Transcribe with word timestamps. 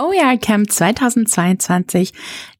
OER 0.00 0.38
Camp 0.38 0.72
2022, 0.72 2.14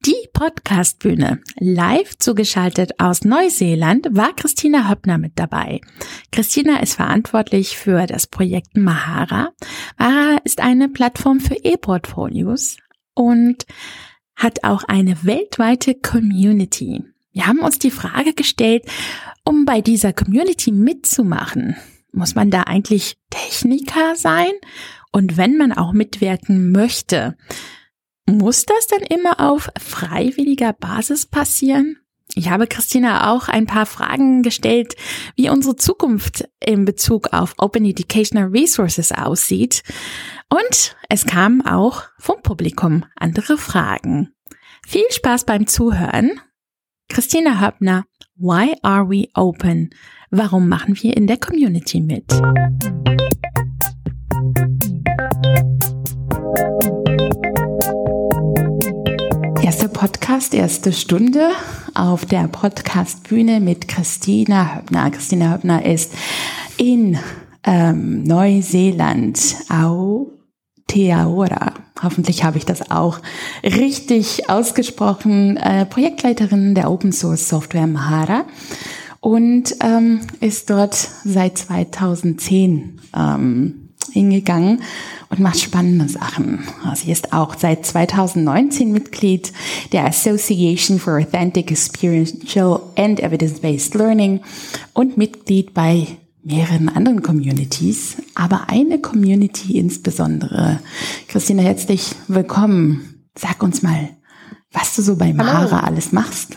die 0.04 0.28
Podcastbühne. 0.34 1.40
Live 1.58 2.18
zugeschaltet 2.18 3.00
aus 3.00 3.24
Neuseeland 3.24 4.08
war 4.10 4.36
Christina 4.36 4.90
Höppner 4.90 5.16
mit 5.16 5.38
dabei. 5.38 5.80
Christina 6.32 6.80
ist 6.80 6.96
verantwortlich 6.96 7.78
für 7.78 8.06
das 8.06 8.26
Projekt 8.26 8.76
Mahara. 8.76 9.52
Mahara 9.96 10.36
ist 10.44 10.60
eine 10.60 10.90
Plattform 10.90 11.40
für 11.40 11.54
E-Portfolios 11.54 12.76
und 13.14 13.64
hat 14.36 14.62
auch 14.62 14.84
eine 14.84 15.24
weltweite 15.24 15.94
Community. 15.94 17.02
Wir 17.32 17.46
haben 17.46 17.60
uns 17.60 17.78
die 17.78 17.90
Frage 17.90 18.34
gestellt, 18.34 18.84
um 19.46 19.64
bei 19.64 19.80
dieser 19.80 20.12
Community 20.12 20.72
mitzumachen, 20.72 21.74
muss 22.12 22.34
man 22.34 22.50
da 22.50 22.62
eigentlich 22.62 23.16
Techniker 23.30 24.16
sein? 24.16 24.50
Und 25.12 25.36
wenn 25.36 25.56
man 25.56 25.72
auch 25.72 25.92
mitwirken 25.92 26.70
möchte, 26.72 27.36
muss 28.26 28.64
das 28.64 28.86
dann 28.86 29.02
immer 29.02 29.40
auf 29.40 29.70
freiwilliger 29.78 30.72
Basis 30.72 31.26
passieren? 31.26 31.96
Ich 32.34 32.48
habe 32.48 32.68
Christina 32.68 33.32
auch 33.32 33.48
ein 33.48 33.66
paar 33.66 33.86
Fragen 33.86 34.42
gestellt, 34.42 34.94
wie 35.34 35.50
unsere 35.50 35.74
Zukunft 35.74 36.48
in 36.64 36.84
Bezug 36.84 37.32
auf 37.32 37.54
Open 37.58 37.84
Educational 37.84 38.48
Resources 38.48 39.10
aussieht. 39.10 39.82
Und 40.48 40.96
es 41.08 41.26
kamen 41.26 41.66
auch 41.66 42.04
vom 42.18 42.40
Publikum 42.42 43.04
andere 43.16 43.58
Fragen. 43.58 44.32
Viel 44.86 45.10
Spaß 45.10 45.44
beim 45.44 45.66
Zuhören. 45.66 46.40
Christina 47.08 47.60
Höppner, 47.60 48.04
Why 48.36 48.74
are 48.82 49.10
we 49.10 49.28
open? 49.34 49.90
Warum 50.30 50.68
machen 50.68 50.96
wir 51.02 51.16
in 51.16 51.26
der 51.26 51.36
Community 51.36 52.00
mit? 52.00 52.32
Podcast, 60.00 60.54
erste 60.54 60.94
Stunde 60.94 61.50
auf 61.94 62.24
der 62.24 62.48
Podcastbühne 62.48 63.60
mit 63.60 63.86
Christina 63.86 64.76
Höppner. 64.76 65.10
Christina 65.10 65.52
Höppner 65.52 65.84
ist 65.84 66.14
in 66.78 67.18
ähm, 67.64 68.22
Neuseeland, 68.22 69.56
Aotearoa. 69.68 71.74
Hoffentlich 72.02 72.44
habe 72.44 72.56
ich 72.56 72.64
das 72.64 72.90
auch 72.90 73.18
richtig 73.62 74.48
ausgesprochen. 74.48 75.58
Äh, 75.58 75.84
Projektleiterin 75.84 76.74
der 76.74 76.90
Open 76.90 77.12
Source 77.12 77.50
Software 77.50 77.86
Mahara 77.86 78.46
und 79.20 79.76
ähm, 79.82 80.20
ist 80.40 80.70
dort 80.70 80.94
seit 80.94 81.58
2010 81.58 83.02
ähm, 83.14 83.90
hingegangen 84.12 84.80
und 85.30 85.40
macht 85.40 85.60
spannende 85.60 86.08
Sachen. 86.08 86.64
Sie 86.94 87.10
ist 87.10 87.32
auch 87.32 87.56
seit 87.56 87.86
2019 87.86 88.92
Mitglied 88.92 89.52
der 89.92 90.04
Association 90.06 90.98
for 90.98 91.18
Authentic 91.18 91.70
Experiential 91.70 92.80
and 92.96 93.20
Evidence-Based 93.20 93.94
Learning 93.94 94.40
und 94.92 95.16
Mitglied 95.16 95.72
bei 95.72 96.06
mehreren 96.42 96.88
anderen 96.88 97.22
Communities, 97.22 98.16
aber 98.34 98.68
eine 98.68 98.98
Community 98.98 99.78
insbesondere. 99.78 100.80
Christina, 101.28 101.62
herzlich 101.62 102.14
willkommen. 102.28 103.22
Sag 103.38 103.62
uns 103.62 103.82
mal, 103.82 104.10
was 104.72 104.96
du 104.96 105.02
so 105.02 105.16
bei 105.16 105.32
Mara 105.32 105.80
alles 105.80 106.12
machst. 106.12 106.56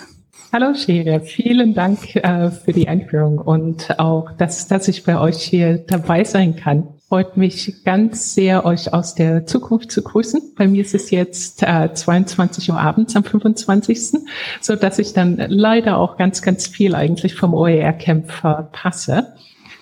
Hallo 0.51 0.73
Shere, 0.75 1.19
vielen 1.21 1.73
Dank 1.73 2.15
äh, 2.15 2.51
für 2.51 2.73
die 2.73 2.87
Einführung 2.87 3.39
und 3.39 3.99
auch, 3.99 4.31
dass, 4.37 4.67
dass 4.67 4.87
ich 4.87 5.03
bei 5.03 5.19
euch 5.19 5.41
hier 5.41 5.79
dabei 5.79 6.23
sein 6.23 6.55
kann. 6.55 6.89
Freut 7.13 7.37
mich 7.37 7.83
ganz 7.83 8.33
sehr, 8.33 8.65
euch 8.65 8.91
aus 8.91 9.13
der 9.13 9.45
Zukunft 9.45 9.91
zu 9.91 10.01
grüßen. 10.01 10.55
Bei 10.57 10.67
mir 10.67 10.81
ist 10.81 10.95
es 10.95 11.11
jetzt 11.11 11.61
äh, 11.61 11.93
22 11.93 12.71
Uhr 12.71 12.79
abends 12.79 13.15
am 13.15 13.23
25., 13.23 14.13
so 14.61 14.75
dass 14.75 14.97
ich 14.97 15.13
dann 15.13 15.37
leider 15.47 15.99
auch 15.99 16.17
ganz, 16.17 16.41
ganz 16.41 16.65
viel 16.65 16.95
eigentlich 16.95 17.35
vom 17.35 17.53
OER-Camp 17.53 18.31
verpasse. 18.31 19.35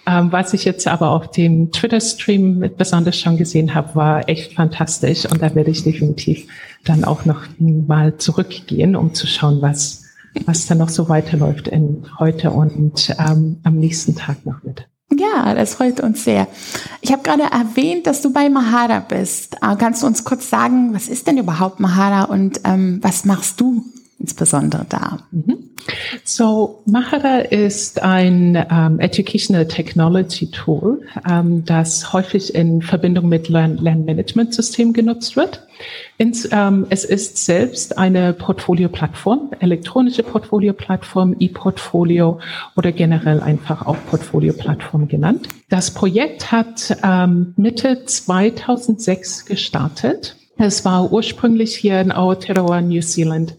Ähm, 0.06 0.34
was 0.34 0.54
ich 0.54 0.66
jetzt 0.66 0.86
aber 0.90 1.12
auf 1.12 1.32
dem 1.32 1.72
Twitter-Stream 1.72 2.70
besonders 2.78 3.18
schon 3.18 3.38
gesehen 3.38 3.76
habe, 3.76 3.96
war 3.96 4.28
echt 4.28 4.56
fantastisch 4.56 5.26
und 5.26 5.42
da 5.42 5.56
werde 5.56 5.72
ich 5.72 5.86
definitiv 5.86 6.48
dann 6.84 7.06
auch 7.06 7.24
noch 7.24 7.44
mal 7.58 8.18
zurückgehen, 8.18 8.98
um 8.98 9.14
zu 9.14 9.26
schauen, 9.26 9.62
was 9.62 10.04
was 10.46 10.66
dann 10.66 10.80
noch 10.80 10.90
so 10.90 11.08
weiterläuft 11.08 11.70
in 11.70 12.08
heute 12.20 12.52
und 12.52 13.16
ähm, 13.18 13.62
am 13.64 13.78
nächsten 13.78 14.18
Tag 14.18 14.46
noch 14.46 14.64
mit. 14.64 14.91
Ja, 15.18 15.54
das 15.54 15.76
freut 15.76 16.00
uns 16.00 16.24
sehr. 16.24 16.48
Ich 17.02 17.12
habe 17.12 17.24
gerade 17.24 17.44
erwähnt, 17.44 18.08
dass 18.08 18.22
du 18.22 18.32
bei 18.32 18.50
Mahara 18.50 19.00
bist. 19.00 19.56
Äh, 19.56 19.76
kannst 19.78 20.04
du 20.04 20.08
uns 20.08 20.24
kurz 20.24 20.50
sagen, 20.50 20.94
was 20.94 21.10
ist 21.10 21.28
denn 21.28 21.38
überhaupt 21.38 21.80
Mahara 21.80 22.24
und 22.24 22.62
ähm, 22.64 23.00
was 23.02 23.26
machst 23.26 23.60
du 23.60 23.84
insbesondere 24.20 24.86
da? 24.88 25.20
Mhm. 25.32 25.71
So, 26.24 26.82
Mahara 26.86 27.40
ist 27.40 28.02
ein 28.02 28.56
um, 28.56 28.66
ähm, 28.70 29.00
Educational 29.00 29.68
Technology 29.68 30.50
Tool, 30.52 31.02
um, 31.16 31.32
ähm, 31.32 31.66
das 31.66 32.14
häufig 32.14 32.54
in 32.54 32.82
Verbindung 32.82 33.30
mit 33.30 33.50
Lern 33.50 33.78
Lernmanagement-System 33.78 34.94
genutzt 34.94 35.36
wird. 35.36 35.68
Ins, 36.18 36.48
ähm, 36.52 36.86
es 36.90 37.06
ist 37.06 37.44
selbst 37.44 37.98
eine 37.98 38.34
Portfolio-Plattform, 38.34 39.52
elektronische 39.60 40.24
Portfolio-Plattform, 40.24 41.36
E-Portfolio 41.40 42.40
oder 42.76 42.92
generell 42.92 43.42
einfach 43.42 43.86
auch 43.86 43.98
Portfolio-Plattform 44.10 45.08
genannt. 45.08 45.48
Das 45.70 45.92
Projekt 45.92 46.52
hat 46.52 46.96
Mitte 47.56 48.06
2006 48.06 49.46
gestartet. 49.46 50.36
Es 50.64 50.86
war 50.86 51.12
ursprünglich 51.12 51.76
hier 51.76 52.00
in 52.02 52.12
Aotearoa, 52.12 52.82
New 52.82 53.02
Zealand 53.02 53.56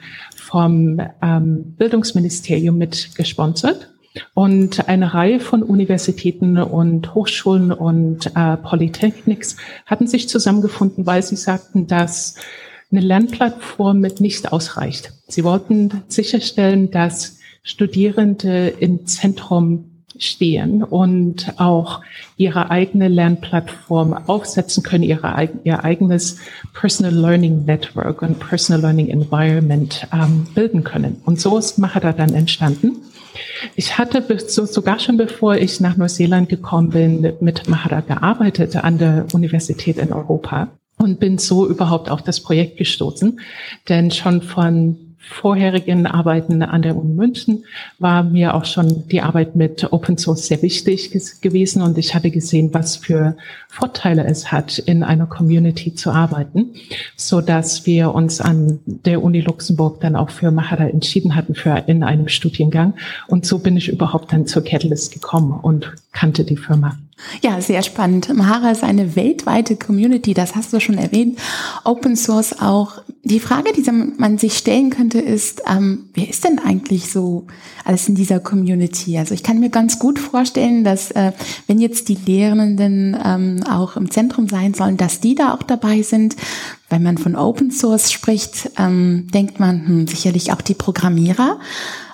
vom 0.52 1.00
ähm, 1.22 1.74
Bildungsministerium 1.78 2.76
mit 2.76 3.16
gesponsert. 3.16 3.88
Und 4.34 4.86
eine 4.86 5.14
Reihe 5.14 5.40
von 5.40 5.62
Universitäten 5.62 6.58
und 6.58 7.14
Hochschulen 7.14 7.72
und 7.72 8.30
äh, 8.36 8.58
Polytechnics 8.58 9.56
hatten 9.86 10.06
sich 10.06 10.28
zusammengefunden, 10.28 11.06
weil 11.06 11.22
sie 11.22 11.36
sagten, 11.36 11.86
dass 11.86 12.34
eine 12.90 13.00
Lernplattform 13.00 14.00
mit 14.00 14.20
nicht 14.20 14.52
ausreicht. 14.52 15.14
Sie 15.26 15.42
wollten 15.42 16.02
sicherstellen, 16.08 16.90
dass 16.90 17.38
Studierende 17.62 18.69
im 18.69 19.06
Zentrum 19.06 19.91
stehen 20.19 20.83
und 20.83 21.55
auch 21.59 22.00
ihre 22.37 22.71
eigene 22.71 23.09
Lernplattform 23.09 24.12
aufsetzen 24.27 24.83
können, 24.83 25.05
ihre, 25.05 25.49
ihr 25.65 25.84
eigenes 25.84 26.39
Personal 26.75 27.15
Learning 27.15 27.65
Network 27.65 28.23
und 28.23 28.39
Personal 28.39 28.83
Learning 28.83 29.09
Environment 29.09 30.06
ähm, 30.12 30.47
bilden 30.55 30.84
können. 30.84 31.21
Und 31.25 31.41
so 31.41 31.59
ist 31.59 31.78
Mahara 31.78 32.12
dann 32.12 32.34
entstanden. 32.34 32.97
Ich 33.77 33.99
hatte 33.99 34.25
so, 34.49 34.67
sogar 34.67 34.99
schon 34.99 35.17
bevor 35.17 35.56
ich 35.56 35.81
nach 35.81 35.97
Neuseeland 35.97 36.49
gekommen 36.49 36.91
bin, 36.91 37.33
mit 37.41 37.69
Mahara 37.69 38.00
gearbeitet 38.00 38.77
an 38.77 38.99
der 38.99 39.27
Universität 39.33 39.99
in 39.99 40.12
Europa 40.12 40.69
und 40.99 41.19
bin 41.19 41.39
so 41.39 41.69
überhaupt 41.69 42.11
auf 42.11 42.23
das 42.23 42.41
Projekt 42.41 42.77
gestoßen. 42.77 43.41
Denn 43.89 44.11
schon 44.11 44.43
von 44.43 45.12
vorherigen 45.28 46.06
Arbeiten 46.06 46.62
an 46.62 46.83
der 46.83 46.97
Uni 46.97 47.15
München 47.15 47.65
war 47.99 48.22
mir 48.22 48.55
auch 48.55 48.65
schon 48.65 49.09
die 49.09 49.22
Arbeit 49.22 49.56
mit 49.56 49.93
Open 49.93 50.19
Source 50.19 50.47
sehr 50.47 50.62
wichtig 50.62 51.10
gewesen 51.41 51.83
und 51.83 51.97
ich 51.99 52.15
hatte 52.15 52.31
gesehen, 52.31 52.71
was 52.72 52.97
für 52.97 53.37
Vorteile 53.69 54.25
es 54.25 54.50
hat, 54.53 54.78
in 54.78 55.03
einer 55.03 55.27
Community 55.27 55.94
zu 55.94 56.11
arbeiten, 56.11 56.75
so 57.16 57.41
dass 57.41 57.87
wir 57.87 58.15
uns 58.15 58.41
an 58.41 58.81
der 58.84 59.22
Uni 59.22 59.41
Luxemburg 59.41 60.00
dann 60.00 60.16
auch 60.16 60.31
für 60.31 60.50
Mahara 60.50 60.88
entschieden 60.88 61.34
hatten 61.34 61.55
für 61.55 61.84
in 61.87 62.03
einem 62.03 62.28
Studiengang 62.28 62.94
und 63.28 63.47
so 63.47 63.59
bin 63.59 63.77
ich 63.77 63.88
überhaupt 63.88 64.32
dann 64.32 64.47
zur 64.47 64.65
Catalyst 64.65 65.12
gekommen 65.12 65.59
und 65.61 65.93
kannte 66.12 66.44
die 66.44 66.56
Firma. 66.56 66.99
Ja, 67.43 67.61
sehr 67.61 67.82
spannend. 67.82 68.34
Mahara 68.34 68.71
ist 68.71 68.82
eine 68.82 69.16
weltweite 69.16 69.77
Community, 69.77 70.34
das 70.34 70.55
hast 70.55 70.72
du 70.72 70.81
schon 70.81 70.99
erwähnt. 70.99 71.38
Open 71.84 72.16
Source 72.16 72.61
auch. 72.61 73.03
Die 73.25 73.38
Frage, 73.38 73.73
die 73.73 73.88
man 74.19 74.37
sich 74.37 74.55
stellen 74.58 74.91
könnte, 74.91 75.20
ist, 75.20 75.62
ähm, 75.70 76.11
wer 76.12 76.29
ist 76.29 76.43
denn 76.43 76.58
eigentlich 76.58 77.12
so 77.12 77.46
alles 77.85 78.08
in 78.08 78.17
dieser 78.17 78.41
Community? 78.41 79.17
Also 79.17 79.32
ich 79.32 79.44
kann 79.44 79.61
mir 79.61 79.70
ganz 79.70 80.00
gut 80.00 80.19
vorstellen, 80.19 80.82
dass 80.82 81.12
äh, 81.12 81.31
wenn 81.69 81.79
jetzt 81.79 82.08
die 82.08 82.17
Lehrenden 82.26 83.17
ähm, 83.25 83.62
auch 83.70 83.96
im 83.96 84.11
Zentrum 84.11 84.49
sein 84.49 84.75
sollen, 84.75 84.96
dass 84.96 85.20
die 85.20 85.37
da 85.37 85.55
auch 85.55 85.62
dabei 85.62 86.02
sind. 86.02 86.35
Wenn 86.91 87.05
man 87.05 87.17
von 87.17 87.37
Open 87.37 87.70
Source 87.70 88.11
spricht, 88.11 88.70
ähm, 88.76 89.29
denkt 89.32 89.61
man 89.61 89.87
hm, 89.87 90.06
sicherlich 90.08 90.52
auch 90.52 90.61
die 90.61 90.75
Programmierer. 90.75 91.61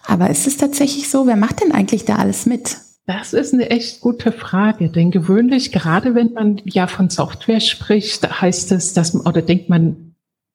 Aber 0.07 0.29
ist 0.29 0.47
es 0.47 0.59
tatsächlich 0.59 1.09
so? 1.09 1.27
Wer 1.27 1.37
macht 1.37 1.63
denn 1.63 1.73
eigentlich 1.73 2.05
da 2.05 2.17
alles 2.17 2.45
mit? 2.45 2.77
Das 3.07 3.33
ist 3.33 3.55
eine 3.55 3.71
echt 3.71 4.03
gute 4.03 4.31
Frage, 4.31 4.91
denn 4.91 5.11
gewöhnlich, 5.11 5.73
gerade 5.73 6.15
wenn 6.15 6.35
man 6.35 6.61
ja 6.67 6.87
von 6.87 7.09
Software 7.09 7.61
spricht, 7.61 8.43
heißt 8.43 8.73
es, 8.73 8.93
dass 8.93 9.15
oder 9.15 9.41
denkt 9.41 9.71
man 9.71 10.08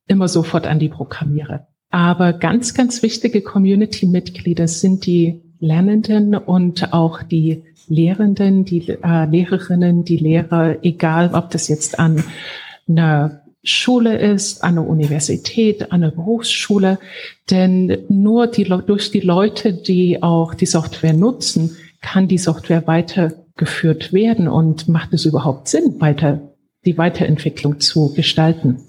immer 0.07 0.27
sofort 0.27 0.67
an 0.67 0.79
die 0.79 0.89
Programmierer. 0.89 1.67
Aber 1.89 2.33
ganz, 2.33 2.73
ganz 2.73 3.03
wichtige 3.03 3.41
Community-Mitglieder 3.41 4.67
sind 4.67 5.05
die 5.05 5.41
Lernenden 5.59 6.35
und 6.35 6.91
auch 6.91 7.23
die 7.23 7.63
Lehrenden, 7.87 8.65
die 8.65 8.89
äh, 8.89 9.25
Lehrerinnen, 9.25 10.03
die 10.03 10.17
Lehrer, 10.17 10.77
egal 10.83 11.31
ob 11.33 11.51
das 11.51 11.67
jetzt 11.67 11.99
an 11.99 12.23
einer 12.87 13.43
Schule 13.63 14.17
ist, 14.17 14.63
an 14.63 14.75
der 14.75 14.87
Universität, 14.87 15.91
an 15.91 16.01
der 16.01 16.11
Berufsschule. 16.11 16.99
Denn 17.49 17.97
nur 18.09 18.47
die, 18.47 18.63
durch 18.63 19.11
die 19.11 19.21
Leute, 19.21 19.73
die 19.73 20.21
auch 20.21 20.53
die 20.53 20.65
Software 20.65 21.13
nutzen, 21.13 21.77
kann 22.01 22.27
die 22.27 22.37
Software 22.37 22.85
weitergeführt 22.87 24.11
werden 24.11 24.47
und 24.47 24.89
macht 24.89 25.13
es 25.13 25.25
überhaupt 25.25 25.69
Sinn, 25.69 25.95
weiter, 25.99 26.41
die 26.85 26.97
Weiterentwicklung 26.97 27.79
zu 27.79 28.13
gestalten. 28.13 28.79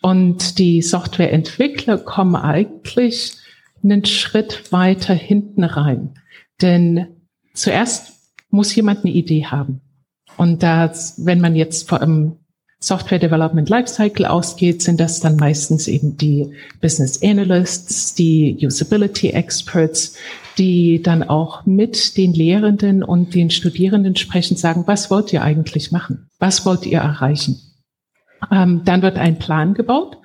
Und 0.00 0.58
die 0.58 0.82
Softwareentwickler 0.82 1.98
kommen 1.98 2.36
eigentlich 2.36 3.34
einen 3.82 4.04
Schritt 4.04 4.72
weiter 4.72 5.14
hinten 5.14 5.64
rein. 5.64 6.14
Denn 6.60 7.06
zuerst 7.54 8.12
muss 8.50 8.74
jemand 8.74 9.04
eine 9.04 9.14
Idee 9.14 9.46
haben. 9.46 9.80
Und 10.36 10.62
das, 10.62 11.24
wenn 11.24 11.40
man 11.40 11.56
jetzt 11.56 11.92
einem 11.92 12.36
Software 12.82 13.18
Development 13.18 13.68
Lifecycle 13.68 14.24
ausgeht, 14.24 14.80
sind 14.80 15.00
das 15.00 15.20
dann 15.20 15.36
meistens 15.36 15.86
eben 15.86 16.16
die 16.16 16.50
Business 16.80 17.22
Analysts, 17.22 18.14
die 18.14 18.56
Usability 18.62 19.30
Experts, 19.30 20.14
die 20.56 21.02
dann 21.02 21.22
auch 21.22 21.66
mit 21.66 22.16
den 22.16 22.32
Lehrenden 22.32 23.02
und 23.02 23.34
den 23.34 23.50
Studierenden 23.50 24.16
sprechen, 24.16 24.56
sagen, 24.56 24.84
was 24.86 25.10
wollt 25.10 25.32
ihr 25.32 25.42
eigentlich 25.42 25.92
machen? 25.92 26.28
Was 26.38 26.64
wollt 26.64 26.86
ihr 26.86 27.00
erreichen? 27.00 27.60
Ähm, 28.50 28.82
dann 28.84 29.02
wird 29.02 29.18
ein 29.18 29.38
Plan 29.38 29.74
gebaut 29.74 30.18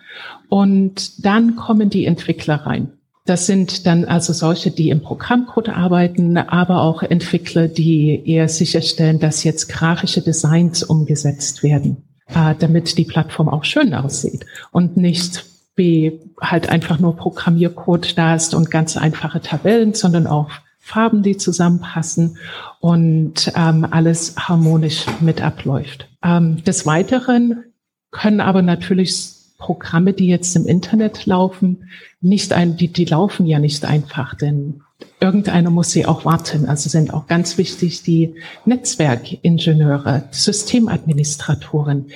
und 0.50 1.26
dann 1.26 1.56
kommen 1.56 1.90
die 1.90 2.06
Entwickler 2.06 2.66
rein. 2.66 2.92
Das 3.26 3.48
sind 3.48 3.88
dann 3.88 4.06
also 4.06 4.34
solche, 4.34 4.70
die 4.70 4.90
im 4.92 5.02
Programmcode 5.02 5.70
arbeiten, 5.70 6.38
aber 6.38 6.82
auch 6.82 7.02
Entwickler, 7.02 7.68
die 7.68 8.22
eher 8.24 8.48
sicherstellen, 8.48 9.20
dass 9.20 9.44
jetzt 9.44 9.68
grafische 9.68 10.22
Designs 10.22 10.84
umgesetzt 10.84 11.64
werden, 11.64 12.04
äh, 12.28 12.54
damit 12.58 12.98
die 13.00 13.06
Plattform 13.06 13.50
auch 13.50 13.64
schön 13.64 13.96
aussieht 13.96 14.46
und 14.72 14.96
nicht 14.96 15.46
wie 15.76 16.22
halt 16.40 16.70
einfach 16.70 17.00
nur 17.00 17.16
Programmiercode 17.16 18.18
da 18.18 18.36
ist 18.36 18.54
und 18.54 18.72
ganz 18.72 18.96
einfache 18.96 19.42
Tabellen, 19.42 19.94
sondern 19.94 20.28
auch 20.28 20.50
Farben, 20.80 21.24
die 21.24 21.36
zusammenpassen 21.36 22.38
und 22.80 23.52
ähm, 23.56 23.88
alles 23.90 24.36
harmonisch 24.38 25.06
mit 25.20 25.42
abläuft. 25.42 26.08
Ähm, 26.24 26.64
des 26.64 26.86
Weiteren 26.86 27.64
können 28.12 28.40
aber 28.40 28.62
natürlich 28.62 29.36
Programme, 29.57 30.13
die 30.13 30.28
jetzt 30.28 30.56
im 30.56 30.68
Internet 30.68 31.25
laufen, 31.25 31.90
nicht 32.22 32.54
ein, 32.54 32.78
die, 32.78 32.90
die 32.92 33.06
laufen 33.06 33.46
ja 33.46 33.60
nicht 33.60 33.86
einfach, 33.86 34.36
denn 34.36 34.81
irgendeiner 35.19 35.69
muss 35.69 35.92
sie 35.92 36.06
auch 36.06 36.25
warten. 36.25 36.66
Also 36.66 36.90
sind 36.90 37.13
auch 37.13 37.28
ganz 37.28 37.57
wichtig 37.57 38.04
die 38.04 38.36
Netzwerkingenieure, 38.66 40.24
Systemadministratoren, 40.31 42.07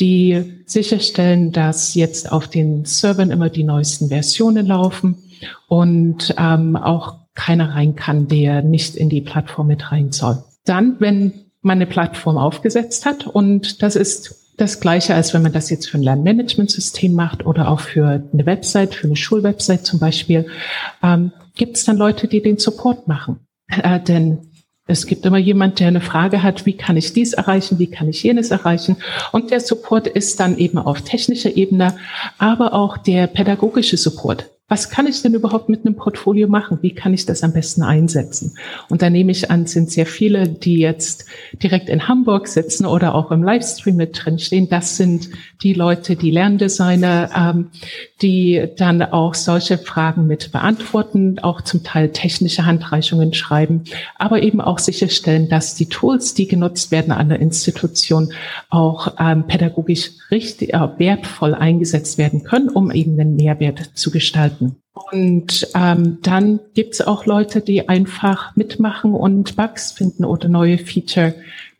die 0.00 0.62
sicherstellen, 0.66 1.52
dass 1.52 1.94
jetzt 1.94 2.30
auf 2.30 2.48
den 2.48 2.84
Servern 2.84 3.30
immer 3.30 3.48
die 3.48 3.64
neuesten 3.64 4.08
Versionen 4.08 4.66
laufen 4.66 5.16
und 5.68 6.34
ähm, 6.36 6.76
auch 6.76 7.16
keiner 7.34 7.74
rein 7.74 7.94
kann, 7.94 8.26
der 8.26 8.62
nicht 8.62 8.96
in 8.96 9.08
die 9.08 9.20
Plattform 9.20 9.68
mit 9.68 9.92
rein 9.92 10.10
soll. 10.10 10.42
Dann, 10.64 10.96
wenn 10.98 11.32
man 11.62 11.78
eine 11.78 11.86
Plattform 11.86 12.36
aufgesetzt 12.36 13.06
hat 13.06 13.26
und 13.26 13.82
das 13.82 13.94
ist 13.94 14.47
das 14.58 14.80
Gleiche, 14.80 15.14
als 15.14 15.32
wenn 15.32 15.42
man 15.42 15.52
das 15.52 15.70
jetzt 15.70 15.88
für 15.88 15.96
ein 15.98 16.02
Lernmanagementsystem 16.02 17.14
macht 17.14 17.46
oder 17.46 17.68
auch 17.68 17.80
für 17.80 18.22
eine 18.32 18.44
Website, 18.44 18.94
für 18.94 19.06
eine 19.06 19.16
Schulwebsite 19.16 19.84
zum 19.84 19.98
Beispiel, 20.00 20.46
ähm, 21.02 21.32
gibt 21.56 21.76
es 21.76 21.84
dann 21.84 21.96
Leute, 21.96 22.28
die 22.28 22.42
den 22.42 22.58
Support 22.58 23.08
machen. 23.08 23.40
Äh, 23.68 24.00
denn 24.00 24.38
es 24.86 25.06
gibt 25.06 25.24
immer 25.26 25.38
jemand, 25.38 25.80
der 25.80 25.88
eine 25.88 26.00
Frage 26.00 26.42
hat, 26.42 26.66
wie 26.66 26.76
kann 26.76 26.96
ich 26.96 27.12
dies 27.12 27.34
erreichen, 27.34 27.78
wie 27.78 27.90
kann 27.90 28.08
ich 28.08 28.22
jenes 28.22 28.50
erreichen. 28.50 28.96
Und 29.32 29.50
der 29.50 29.60
Support 29.60 30.08
ist 30.08 30.40
dann 30.40 30.58
eben 30.58 30.78
auf 30.78 31.02
technischer 31.02 31.56
Ebene, 31.56 31.96
aber 32.38 32.72
auch 32.72 32.96
der 32.98 33.26
pädagogische 33.26 33.96
Support 33.96 34.50
was 34.68 34.90
kann 34.90 35.06
ich 35.06 35.22
denn 35.22 35.32
überhaupt 35.32 35.70
mit 35.70 35.86
einem 35.86 35.96
Portfolio 35.96 36.46
machen? 36.46 36.78
Wie 36.82 36.94
kann 36.94 37.14
ich 37.14 37.24
das 37.24 37.42
am 37.42 37.54
besten 37.54 37.82
einsetzen? 37.82 38.58
Und 38.90 39.00
da 39.00 39.08
nehme 39.08 39.32
ich 39.32 39.50
an, 39.50 39.66
sind 39.66 39.90
sehr 39.90 40.04
viele, 40.04 40.46
die 40.46 40.78
jetzt 40.78 41.24
direkt 41.54 41.88
in 41.88 42.06
Hamburg 42.06 42.48
sitzen 42.48 42.84
oder 42.84 43.14
auch 43.14 43.30
im 43.30 43.42
Livestream 43.42 43.96
mit 43.96 44.22
drin 44.22 44.38
stehen. 44.38 44.68
Das 44.68 44.98
sind 44.98 45.30
die 45.62 45.72
Leute, 45.72 46.16
die 46.16 46.30
Lerndesigner, 46.30 47.30
ähm, 47.34 47.70
die 48.20 48.68
dann 48.76 49.00
auch 49.02 49.32
solche 49.34 49.78
Fragen 49.78 50.26
mit 50.26 50.52
beantworten, 50.52 51.38
auch 51.38 51.62
zum 51.62 51.82
Teil 51.82 52.10
technische 52.10 52.66
Handreichungen 52.66 53.32
schreiben, 53.32 53.84
aber 54.16 54.42
eben 54.42 54.60
auch 54.60 54.78
sicherstellen, 54.78 55.48
dass 55.48 55.76
die 55.76 55.86
Tools, 55.86 56.34
die 56.34 56.46
genutzt 56.46 56.90
werden 56.90 57.12
an 57.12 57.30
der 57.30 57.40
Institution, 57.40 58.32
auch 58.68 59.14
ähm, 59.18 59.46
pädagogisch 59.46 60.10
richtig 60.30 60.74
äh, 60.74 60.88
wertvoll 60.98 61.54
eingesetzt 61.54 62.18
werden 62.18 62.44
können, 62.44 62.68
um 62.68 62.90
eben 62.90 63.18
einen 63.18 63.36
Mehrwert 63.36 63.92
zu 63.94 64.10
gestalten. 64.10 64.57
Und 65.12 65.68
ähm, 65.74 66.18
dann 66.22 66.60
gibt 66.74 66.94
es 66.94 67.00
auch 67.00 67.26
Leute, 67.26 67.60
die 67.60 67.88
einfach 67.88 68.54
mitmachen 68.56 69.14
und 69.14 69.56
Bugs 69.56 69.92
finden 69.92 70.24
oder 70.24 70.48
neue 70.48 70.78
Feature 70.78 71.34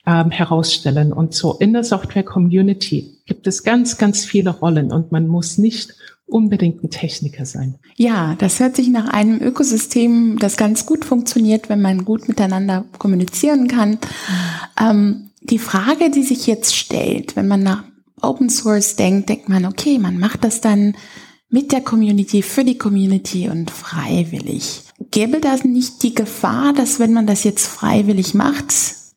ähm, 0.07 0.31
herausstellen. 0.31 1.13
Und 1.13 1.35
so 1.35 1.55
in 1.55 1.73
der 1.73 1.85
Software-Community 1.85 3.19
gibt 3.27 3.47
es 3.47 3.63
ganz, 3.63 3.99
ganz 3.99 4.25
viele 4.25 4.51
Rollen 4.51 4.91
und 4.91 5.13
man 5.13 5.29
muss 5.29 5.59
nicht 5.59 5.95
unbedingt 6.27 6.85
ein 6.85 6.91
Techniker 6.91 7.47
sein. 7.47 7.77
Ja, 7.97 8.35
das 8.39 8.61
hört 8.61 8.77
sich 8.77 8.89
nach 8.89 9.09
einem 9.09 9.41
Ökosystem, 9.41 10.39
das 10.39 10.57
ganz 10.57 10.87
gut 10.87 11.05
funktioniert, 11.05 11.69
wenn 11.69 11.81
man 11.81 12.05
gut 12.05 12.29
miteinander 12.29 12.85
kommunizieren 12.99 13.67
kann. 13.69 13.99
Ähm, 14.81 15.31
die 15.41 15.59
Frage, 15.59 16.11
die 16.11 16.23
sich 16.23 16.47
jetzt 16.47 16.77
stellt, 16.77 17.37
wenn 17.37 17.49
man 17.49 17.63
nach 17.63 17.85
Open 18.21 18.51
Source 18.51 18.97
denkt, 18.97 19.29
denkt 19.29 19.49
man, 19.49 19.65
okay, 19.65 19.99
man 19.99 20.19
macht 20.19 20.45
das 20.45 20.61
dann 20.61 20.95
mit 21.51 21.73
der 21.73 21.81
Community, 21.81 22.43
für 22.43 22.65
die 22.65 22.79
Community 22.79 23.49
und 23.49 23.71
freiwillig. 23.71 24.83
Gäbe 25.11 25.41
das 25.41 25.65
nicht 25.65 26.03
die 26.03 26.15
Gefahr, 26.15 26.73
dass 26.73 26.99
wenn 26.99 27.13
man 27.13 27.27
das 27.27 27.45
jetzt 27.45 27.67
freiwillig 27.67 28.35
macht, 28.35 28.69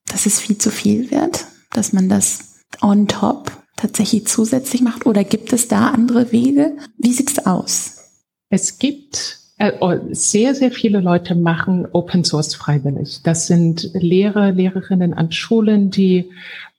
dass 0.06 0.26
es 0.26 0.40
viel 0.40 0.58
zu 0.58 0.72
viel 0.72 1.12
wird? 1.12 1.46
Dass 1.72 1.94
man 1.94 2.10
das 2.10 2.40
on 2.82 3.08
top 3.08 3.52
tatsächlich 3.76 4.28
zusätzlich 4.28 4.82
macht? 4.82 5.06
Oder 5.06 5.24
gibt 5.24 5.52
es 5.54 5.68
da 5.68 5.90
andere 5.90 6.32
Wege? 6.32 6.78
Wie 6.98 7.14
sieht's 7.14 7.46
aus? 7.46 7.98
Es 8.50 8.80
gibt 8.80 9.41
sehr, 10.12 10.56
sehr 10.56 10.72
viele 10.72 11.02
Leute 11.02 11.36
machen 11.36 11.88
Open 11.92 12.24
Source 12.24 12.56
freiwillig. 12.56 13.22
Das 13.24 13.48
sind 13.48 13.92
Lehrer, 13.94 14.52
Lehrerinnen 14.52 15.14
an 15.14 15.32
Schulen, 15.32 15.92
die 15.92 16.30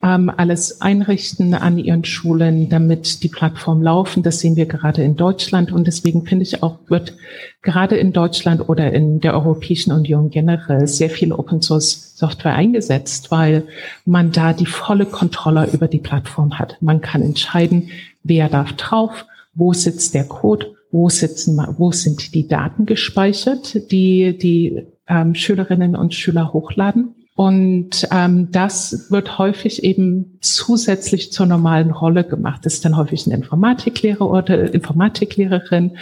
ähm, 0.02 0.32
alles 0.36 0.80
einrichten 0.80 1.54
an 1.54 1.78
ihren 1.78 2.04
Schulen, 2.04 2.68
damit 2.68 3.22
die 3.22 3.28
Plattform 3.28 3.82
laufen. 3.82 4.22
Das 4.22 4.40
sehen 4.40 4.56
wir 4.56 4.66
gerade 4.66 5.02
in 5.02 5.16
Deutschland. 5.16 5.70
Und 5.70 5.86
deswegen 5.86 6.26
finde 6.26 6.42
ich 6.42 6.62
auch, 6.62 6.78
wird 6.88 7.14
gerade 7.62 7.96
in 7.96 8.12
Deutschland 8.12 8.68
oder 8.68 8.92
in 8.92 9.20
der 9.20 9.34
Europäischen 9.34 9.92
Union 9.92 10.30
generell 10.30 10.88
sehr 10.88 11.10
viel 11.10 11.32
Open 11.32 11.62
Source 11.62 12.16
Software 12.16 12.54
eingesetzt, 12.54 13.30
weil 13.30 13.64
man 14.04 14.32
da 14.32 14.52
die 14.52 14.66
volle 14.66 15.06
Kontrolle 15.06 15.68
über 15.72 15.88
die 15.88 15.98
Plattform 16.00 16.58
hat. 16.58 16.78
Man 16.80 17.00
kann 17.00 17.22
entscheiden, 17.22 17.90
wer 18.24 18.48
darf 18.48 18.72
drauf, 18.72 19.26
wo 19.54 19.72
sitzt 19.72 20.14
der 20.14 20.24
Code 20.24 20.74
wo 20.92 21.08
sitzen, 21.08 21.58
wo 21.78 21.90
sind 21.90 22.34
die 22.34 22.46
Daten 22.46 22.86
gespeichert, 22.86 23.90
die 23.90 24.38
die 24.38 24.86
ähm, 25.08 25.34
Schülerinnen 25.34 25.96
und 25.96 26.14
Schüler 26.14 26.52
hochladen. 26.52 27.14
Und 27.34 28.06
ähm, 28.12 28.48
das 28.52 29.10
wird 29.10 29.38
häufig 29.38 29.82
eben 29.82 30.38
zusätzlich 30.42 31.32
zur 31.32 31.46
normalen 31.46 31.90
Rolle 31.90 32.24
gemacht. 32.24 32.64
Das 32.64 32.74
ist 32.74 32.84
dann 32.84 32.96
häufig 32.96 33.26
ein 33.26 33.32
Informatiklehrer 33.32 34.30
oder 34.30 34.72
Informatiklehrerin 34.72 35.96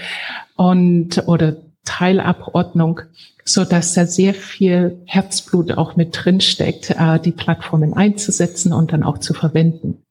und 0.57 1.23
oder 1.29 1.57
Teilabordnung, 1.85 3.01
so 3.45 3.65
dass 3.65 3.95
da 3.95 4.07
sehr 4.07 4.35
viel 4.35 5.01
Herzblut 5.07 5.73
auch 5.73 5.97
mit 5.97 6.11
drin 6.13 6.41
steckt, 6.41 6.91
äh, 6.91 7.21
die 7.21 7.33
Plattformen 7.33 7.95
einzusetzen 7.95 8.73
und 8.73 8.93
dann 8.93 9.05
auch 9.05 9.19
zu 9.19 9.33
verwenden. 9.33 10.03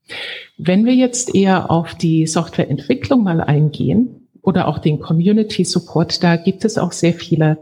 Wenn 0.58 0.86
wir 0.86 0.96
jetzt 0.96 1.36
eher 1.36 1.70
auf 1.70 1.96
die 1.96 2.26
Softwareentwicklung 2.28 3.24
mal 3.24 3.42
eingehen, 3.42 4.09
oder 4.50 4.68
auch 4.68 4.80
den 4.80 5.00
Community 5.00 5.64
Support. 5.64 6.24
Da 6.24 6.36
gibt 6.36 6.66
es 6.66 6.80
auch 6.80 6.92
sehr 6.92 7.14
viele 7.14 7.60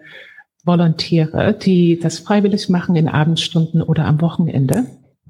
Volontäre, 0.64 1.54
die 1.54 2.00
das 2.00 2.20
freiwillig 2.20 2.70
machen 2.70 2.96
in 2.96 3.10
Abendstunden 3.10 3.82
oder 3.82 4.06
am 4.06 4.22
Wochenende. 4.22 4.86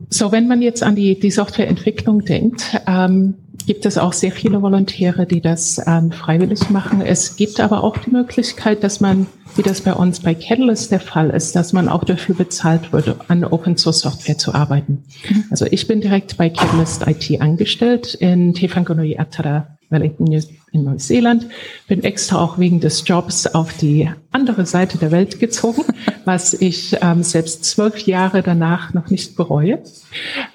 So, 0.10 0.32
wenn 0.32 0.48
man 0.48 0.62
jetzt 0.62 0.84
an 0.84 0.96
die, 0.96 1.20
die 1.20 1.32
Softwareentwicklung 1.32 2.24
denkt, 2.24 2.80
ähm, 2.86 3.34
gibt 3.66 3.88
es 3.88 3.98
auch 3.98 4.14
sehr 4.14 4.32
viele 4.32 4.62
Volontäre, 4.62 5.26
die 5.26 5.42
das 5.42 5.82
ähm, 5.88 6.12
freiwillig 6.12 6.70
machen. 6.70 7.02
Es 7.02 7.36
gibt 7.36 7.60
aber 7.60 7.84
auch 7.84 7.98
die 7.98 8.12
Möglichkeit, 8.12 8.84
dass 8.84 9.02
man, 9.02 9.26
wie 9.56 9.64
das 9.64 9.82
bei 9.82 9.94
uns 9.94 10.20
bei 10.20 10.36
Catalyst 10.36 10.92
der 10.92 11.00
Fall 11.00 11.32
ist, 11.32 11.56
dass 11.56 11.74
man 11.74 11.90
auch 11.90 12.04
dafür 12.04 12.36
bezahlt 12.36 12.94
würde, 12.94 13.16
an 13.28 13.44
Open 13.44 13.76
Source 13.76 14.02
Software 14.02 14.38
zu 14.38 14.54
arbeiten. 14.54 15.04
Mhm. 15.28 15.46
Also 15.50 15.66
ich 15.66 15.88
bin 15.88 16.02
direkt 16.02 16.38
bei 16.38 16.52
Catalyst 16.52 17.08
IT 17.08 17.42
angestellt 17.42 18.14
in 18.14 18.54
Tefangonoi 18.54 19.18
Atara 19.18 19.77
Wellington 19.90 20.32
in 20.72 20.84
Neuseeland. 20.84 21.48
Bin 21.88 22.04
extra 22.04 22.42
auch 22.42 22.58
wegen 22.58 22.80
des 22.80 23.04
Jobs 23.08 23.48
auf 23.48 23.74
die 23.78 24.10
andere 24.32 24.66
Seite 24.66 24.98
der 24.98 25.12
Welt 25.12 25.40
gezogen, 25.40 25.84
was 26.26 26.54
ich 26.54 26.98
ähm, 27.02 27.24
selbst 27.24 27.66
zwölf 27.66 28.00
Jahre 28.06 28.44
danach 28.44 28.94
noch 28.94 29.10
nicht 29.10 29.36
bereue. 29.36 29.80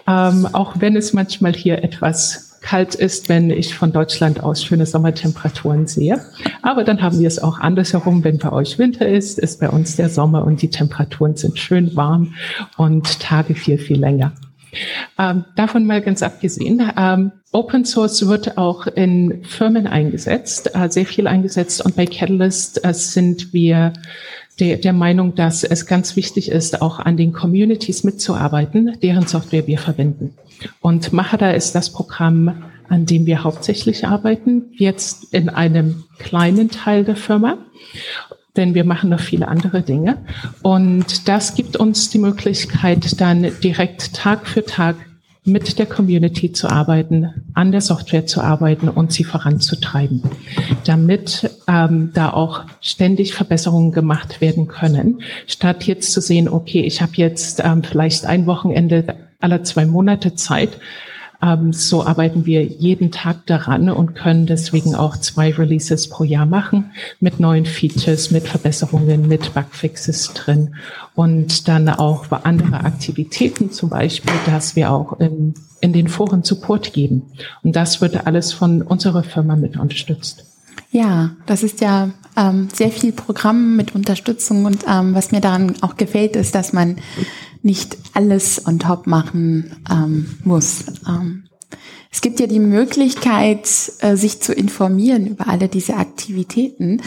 Ähm, 0.07 0.47
auch 0.53 0.75
wenn 0.79 0.97
es 0.97 1.13
manchmal 1.13 1.55
hier 1.55 1.83
etwas 1.83 2.53
kalt 2.63 2.95
ist, 2.95 3.29
wenn 3.29 3.51
ich 3.51 3.75
von 3.75 3.93
Deutschland 3.93 4.43
aus 4.43 4.65
schöne 4.65 4.87
Sommertemperaturen 4.87 5.87
sehe. 5.87 6.25
Aber 6.63 6.85
dann 6.85 7.03
haben 7.03 7.19
wir 7.19 7.27
es 7.27 7.41
auch 7.41 7.59
andersherum. 7.59 8.25
Wenn 8.25 8.39
bei 8.39 8.53
euch 8.53 8.79
Winter 8.79 9.07
ist, 9.07 9.39
ist 9.39 9.61
bei 9.61 9.69
uns 9.69 9.97
der 9.97 10.09
Sommer 10.09 10.45
und 10.45 10.63
die 10.63 10.71
Temperaturen 10.71 11.37
sind 11.37 11.59
schön 11.59 11.95
warm 11.97 12.35
und 12.77 13.21
Tage 13.21 13.55
viel, 13.55 13.79
viel 13.79 13.99
länger. 13.99 14.33
Ähm, 15.19 15.45
davon 15.57 15.87
mal 15.87 16.01
ganz 16.01 16.23
abgesehen, 16.23 16.91
ähm, 16.97 17.33
Open 17.53 17.85
Source 17.85 18.27
wird 18.27 18.57
auch 18.57 18.87
in 18.87 19.45
Firmen 19.45 19.87
eingesetzt, 19.87 20.75
äh, 20.75 20.89
sehr 20.89 21.05
viel 21.05 21.27
eingesetzt 21.27 21.85
und 21.85 21.97
bei 21.97 22.07
Catalyst 22.07 22.85
äh, 22.85 22.95
sind 22.95 23.53
wir 23.53 23.93
der, 24.59 24.79
der 24.79 24.93
Meinung, 24.93 25.35
dass 25.35 25.65
es 25.65 25.87
ganz 25.87 26.17
wichtig 26.17 26.51
ist, 26.51 26.81
auch 26.81 26.99
an 26.99 27.17
den 27.17 27.33
Communities 27.33 28.05
mitzuarbeiten, 28.05 28.99
deren 29.03 29.27
Software 29.27 29.67
wir 29.67 29.79
verwenden. 29.79 30.35
Und 30.81 31.13
Mahara 31.13 31.51
ist 31.51 31.75
das 31.75 31.91
Programm, 31.91 32.65
an 32.89 33.07
dem 33.07 33.27
wir 33.27 33.45
hauptsächlich 33.45 34.07
arbeiten, 34.07 34.71
jetzt 34.73 35.33
in 35.33 35.49
einem 35.49 36.05
kleinen 36.19 36.71
Teil 36.71 37.05
der 37.05 37.17
Firma 37.17 37.59
denn 38.57 38.75
wir 38.75 38.85
machen 38.85 39.11
noch 39.11 39.21
viele 39.21 39.49
andere 39.49 39.83
Dinge. 39.83 40.19
Und 40.63 41.29
das 41.29 41.55
gibt 41.55 41.77
uns 41.77 42.11
die 42.11 42.19
Möglichkeit, 42.19 43.21
dann 43.21 43.51
direkt 43.63 44.15
Tag 44.15 44.47
für 44.47 44.65
Tag 44.65 44.97
mit 45.45 45.79
der 45.81 45.87
Community 45.87 46.53
zu 46.53 46.69
arbeiten, 46.69 47.43
an 47.55 47.73
der 47.73 47.81
Software 47.81 48.27
zu 48.27 48.43
arbeiten 48.43 48.89
und 48.89 49.13
sie 49.13 49.25
voranzutreiben, 49.25 50.23
damit 50.85 51.51
ähm, 51.67 52.11
da 52.15 52.33
auch 52.33 52.63
ständig 52.81 53.35
Verbesserungen 53.35 53.91
gemacht 53.91 54.41
werden 54.41 54.69
können, 54.69 55.23
statt 55.49 55.85
jetzt 55.85 56.13
zu 56.13 56.21
sehen, 56.21 56.49
okay, 56.49 56.83
ich 56.83 57.03
habe 57.03 57.13
jetzt 57.17 57.61
ähm, 57.65 57.83
vielleicht 57.83 58.25
ein 58.25 58.47
Wochenende 58.47 59.17
aller 59.41 59.65
zwei 59.65 59.85
Monate 59.85 60.37
Zeit, 60.37 60.79
so 61.73 62.07
arbeiten 62.07 62.47
wir 62.47 62.63
jeden 62.63 63.11
Tag 63.11 63.47
daran 63.47 63.91
und 63.91 64.15
können 64.15 64.47
deswegen 64.47 64.95
auch 64.95 65.17
zwei 65.17 65.53
Releases 65.53 66.09
pro 66.09 66.23
Jahr 66.23 66.47
machen 66.47 66.93
mit 67.19 67.41
neuen 67.41 67.67
Features, 67.67 68.31
mit 68.31 68.47
Verbesserungen, 68.47 69.27
mit 69.27 69.53
Bugfixes 69.53 70.33
drin 70.35 70.77
und 71.17 71.67
dann 71.67 71.89
auch 71.89 72.27
andere 72.31 72.85
Aktivitäten, 72.85 73.73
zum 73.73 73.91
Beispiel, 73.91 74.33
dass 74.47 74.77
wir 74.77 74.93
auch 74.93 75.19
in, 75.19 75.55
in 75.81 75.93
den 75.93 76.07
Foren 76.07 76.45
Support 76.45 76.93
geben. 76.93 77.23
Und 77.65 77.75
das 77.75 78.01
wird 78.01 78.27
alles 78.27 78.53
von 78.53 78.83
unserer 78.83 79.25
Firma 79.25 79.57
mit 79.57 79.77
unterstützt. 79.77 80.45
Ja, 80.93 81.31
das 81.47 81.63
ist 81.65 81.81
ja 81.81 82.11
ähm, 82.37 82.69
sehr 82.73 82.91
viel 82.91 83.13
Programm 83.13 83.77
mit 83.77 83.95
Unterstützung 83.95 84.65
und 84.65 84.85
ähm, 84.89 85.15
was 85.15 85.33
mir 85.33 85.41
daran 85.41 85.75
auch 85.81 85.97
gefällt, 85.97 86.37
ist, 86.37 86.55
dass 86.55 86.73
man 86.73 86.99
nicht 87.63 87.97
alles 88.15 88.67
on 88.67 88.79
top 88.79 89.07
machen 89.07 89.77
ähm, 89.91 90.27
muss. 90.45 90.85
Ähm, 91.09 91.45
es 92.11 92.21
gibt 92.21 92.41
ja 92.41 92.47
die 92.47 92.61
Möglichkeit, 92.61 93.67
äh, 94.01 94.17
sich 94.17 94.41
zu 94.41 94.53
informieren 94.53 95.27
über 95.27 95.49
alle 95.49 95.69
diese 95.69 95.97
Aktivitäten. 95.97 97.01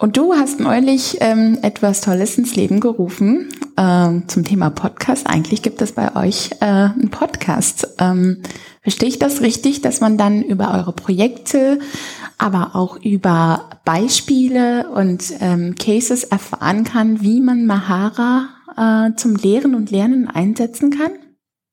Und 0.00 0.16
du 0.16 0.32
hast 0.32 0.60
neulich 0.60 1.18
ähm, 1.20 1.58
etwas 1.62 2.00
Tolles 2.00 2.38
ins 2.38 2.56
Leben 2.56 2.80
gerufen 2.80 3.50
äh, 3.76 4.08
zum 4.26 4.44
Thema 4.44 4.70
Podcast. 4.70 5.26
Eigentlich 5.26 5.62
gibt 5.62 5.82
es 5.82 5.92
bei 5.92 6.16
euch 6.16 6.50
äh, 6.60 6.64
einen 6.64 7.10
Podcast. 7.10 7.86
Ähm, 7.98 8.38
verstehe 8.82 9.10
ich 9.10 9.18
das 9.18 9.42
richtig, 9.42 9.82
dass 9.82 10.00
man 10.00 10.16
dann 10.16 10.42
über 10.42 10.72
eure 10.72 10.94
Projekte, 10.94 11.78
aber 12.38 12.74
auch 12.74 12.96
über 13.04 13.68
Beispiele 13.84 14.88
und 14.88 15.22
ähm, 15.40 15.74
Cases 15.74 16.24
erfahren 16.24 16.84
kann, 16.84 17.20
wie 17.20 17.42
man 17.42 17.66
Mahara 17.66 18.48
äh, 18.80 19.14
zum 19.16 19.36
Lehren 19.36 19.74
und 19.74 19.90
Lernen 19.90 20.26
einsetzen 20.26 20.90
kann? 20.90 21.12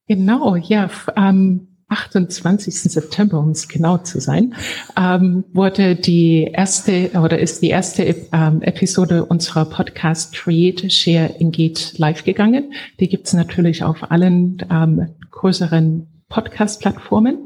Genau, 0.08 0.56
ja. 0.56 0.90
Am 1.16 1.68
28. 1.90 2.82
September, 2.82 3.40
um 3.40 3.52
es 3.52 3.70
genau 3.70 3.98
zu 3.98 4.20
sein, 4.20 4.56
ähm, 4.98 5.46
wurde 5.54 5.96
die 5.96 6.44
erste 6.44 7.12
oder 7.14 7.40
ist 7.40 7.62
die 7.62 7.70
erste 7.70 8.04
ähm, 8.34 8.62
Episode 8.62 9.24
unserer 9.24 9.66
Podcast 9.66 10.34
Create, 10.34 10.92
Share, 10.92 11.40
Engage 11.40 11.94
live 11.98 12.26
gegangen. 12.26 12.74
Die 13.00 13.08
gibt's 13.08 13.34
natürlich 13.34 13.84
auf 13.84 14.12
allen 14.12 14.58
ähm, 14.70 15.16
größeren 15.32 16.17
Podcast-Plattformen. 16.30 17.38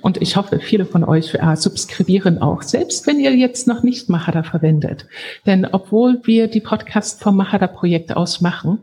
Und 0.00 0.20
ich 0.22 0.36
hoffe, 0.36 0.58
viele 0.58 0.86
von 0.86 1.04
euch 1.04 1.34
äh, 1.34 1.56
subskribieren 1.56 2.40
auch, 2.40 2.62
selbst 2.62 3.06
wenn 3.06 3.20
ihr 3.20 3.34
jetzt 3.34 3.68
noch 3.68 3.82
nicht 3.82 4.08
Mahada 4.08 4.42
verwendet. 4.42 5.06
Denn 5.46 5.66
obwohl 5.70 6.20
wir 6.24 6.48
die 6.48 6.60
Podcast 6.60 7.22
vom 7.22 7.36
Mahada-Projekt 7.36 8.16
aus 8.16 8.40
machen, 8.40 8.78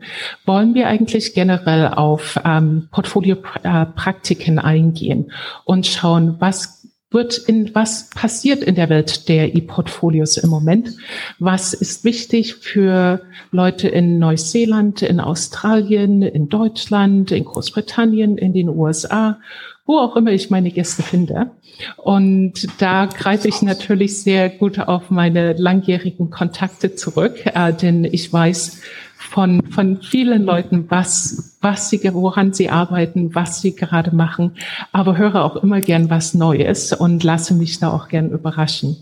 wollen 0.46 0.74
wir 0.74 0.86
eigentlich 0.86 1.34
generell 1.34 1.88
auf 1.88 2.40
ähm, 2.44 2.88
Portfolio-Praktiken 2.92 4.58
eingehen 4.58 5.32
und 5.64 5.86
schauen, 5.86 6.36
was 6.38 6.79
wird 7.10 7.38
in 7.38 7.74
was 7.74 8.10
passiert 8.10 8.62
in 8.62 8.76
der 8.76 8.88
Welt 8.88 9.28
der 9.28 9.54
E-Portfolios 9.54 10.36
im 10.36 10.48
Moment? 10.48 10.96
Was 11.38 11.74
ist 11.74 12.04
wichtig 12.04 12.54
für 12.54 13.22
Leute 13.50 13.88
in 13.88 14.18
Neuseeland, 14.18 15.02
in 15.02 15.18
Australien, 15.18 16.22
in 16.22 16.48
Deutschland, 16.48 17.32
in 17.32 17.44
Großbritannien, 17.44 18.38
in 18.38 18.52
den 18.52 18.68
USA, 18.68 19.40
wo 19.86 19.98
auch 19.98 20.14
immer 20.14 20.30
ich 20.30 20.50
meine 20.50 20.70
Gäste 20.70 21.02
finde? 21.02 21.50
Und 21.96 22.68
da 22.78 23.06
greife 23.06 23.48
ich 23.48 23.62
natürlich 23.62 24.22
sehr 24.22 24.48
gut 24.48 24.78
auf 24.78 25.10
meine 25.10 25.54
langjährigen 25.54 26.30
Kontakte 26.30 26.94
zurück, 26.94 27.44
äh, 27.44 27.72
denn 27.72 28.04
ich 28.04 28.32
weiß, 28.32 28.82
von, 29.20 29.62
von 29.70 30.00
vielen 30.00 30.44
Leuten, 30.44 30.86
was, 30.88 31.56
was 31.60 31.90
sie, 31.90 32.00
woran 32.14 32.52
sie 32.54 32.70
arbeiten, 32.70 33.34
was 33.34 33.60
sie 33.60 33.76
gerade 33.76 34.14
machen, 34.14 34.52
aber 34.92 35.18
höre 35.18 35.44
auch 35.44 35.56
immer 35.56 35.80
gern 35.80 36.08
was 36.08 36.32
Neues 36.32 36.92
und 36.92 37.22
lasse 37.22 37.54
mich 37.54 37.78
da 37.78 37.92
auch 37.92 38.08
gern 38.08 38.30
überraschen. 38.30 38.96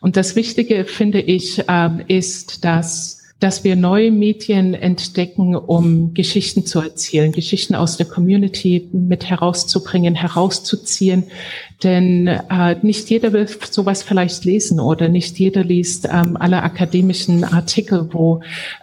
Und 0.00 0.16
das 0.16 0.36
Wichtige, 0.36 0.84
finde 0.84 1.20
ich, 1.20 1.64
ähm, 1.66 2.02
ist, 2.06 2.64
dass 2.64 3.23
dass 3.44 3.62
wir 3.62 3.76
neue 3.76 4.10
Medien 4.10 4.72
entdecken, 4.72 5.54
um 5.54 6.14
Geschichten 6.14 6.64
zu 6.64 6.80
erzählen, 6.80 7.30
Geschichten 7.30 7.74
aus 7.74 7.98
der 7.98 8.06
Community 8.06 8.88
mit 8.90 9.28
herauszubringen, 9.28 10.14
herauszuziehen. 10.14 11.24
Denn 11.82 12.26
äh, 12.26 12.76
nicht 12.80 13.10
jeder 13.10 13.34
will 13.34 13.46
sowas 13.70 14.02
vielleicht 14.02 14.46
lesen 14.46 14.80
oder 14.80 15.10
nicht 15.10 15.38
jeder 15.38 15.62
liest 15.62 16.08
ähm, 16.10 16.38
alle 16.40 16.62
akademischen 16.62 17.44
Artikel, 17.44 18.08
wo 18.12 18.40